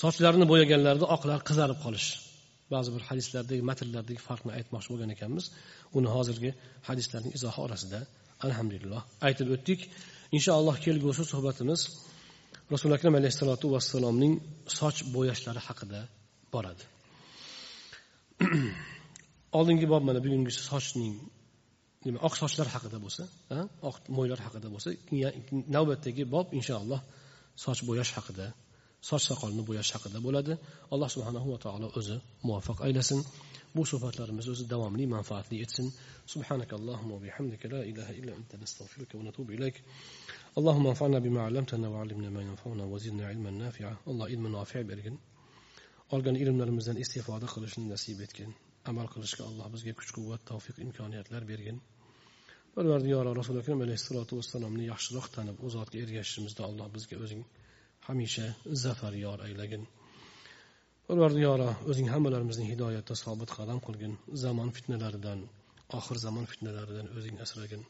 [0.00, 2.08] sochlarini bo'yaganlarida oqlar qizarib qolish.
[2.74, 5.44] Ba'zi bir hadislardagi matnlardagi farqni aytmoqchi bo'lgan ekanmiz.
[5.98, 6.50] Uni hozirgi
[6.88, 8.00] hadislarning izohi orasida
[8.46, 9.80] alhamdulillah aytib o'tdik.
[10.36, 11.80] Inshaalloh kelgusi suhbatimiz
[12.72, 14.34] rasuli akram alayhissalotu vassalomning
[14.78, 16.00] soch bo'yashlari haqida
[16.54, 16.84] boradi.
[19.58, 21.14] Oldingi bob mana bugungisi sochning
[22.04, 23.24] nima oq sochlar haqida bo'lsa
[23.88, 24.90] oq mo'ylar haqida bo'lsa
[25.76, 27.00] navbatdagi bob inshaalloh
[27.64, 28.46] soch bo'yash haqida
[29.09, 30.53] soch soqolni bo'yash haqida bo'ladi
[30.93, 33.19] alloh subhanahu va taolo o'zi muvaffaq aylasin
[33.75, 35.87] bu suhbatlarimiz o'zi davomli manfaatli etsin
[36.33, 39.77] subhanakallohumma bihamdika la ilaha illa anta nastag'firuka va natubu ilayk
[40.59, 45.15] اللهم انفعنا بما علمتنا وعلمنا ما ينفعنا وزدنا علما نافعا الله ilmi nofi bergin
[46.15, 48.51] olgan ilmlarimizdan istifoda qilishni nasib etgin
[48.91, 51.77] amal qilishga alloh bizga kuch quvvat tavfiq imkoniyatlar bergin
[52.75, 57.43] parvardigori rasuli akram alayhissalotu vassalomni yaxshiroq tanib u zotga ergashishimizda alloh bizga o'zing
[58.07, 58.45] hamisha
[58.83, 59.83] zafar yor aylagin
[61.07, 65.39] parvardigoro o'zing hammalarimizni hidoyatda sobit qadam qilgin zamon fitnalaridan
[65.97, 67.83] oxir zamon fitnalaridan o'zing asragin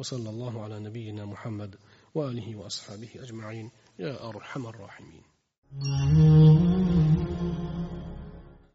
[0.00, 1.72] وصلى الله على نبينا محمد
[2.16, 3.66] وآله وأصحابه أجمعين
[3.98, 5.22] يا أرحم الراحمين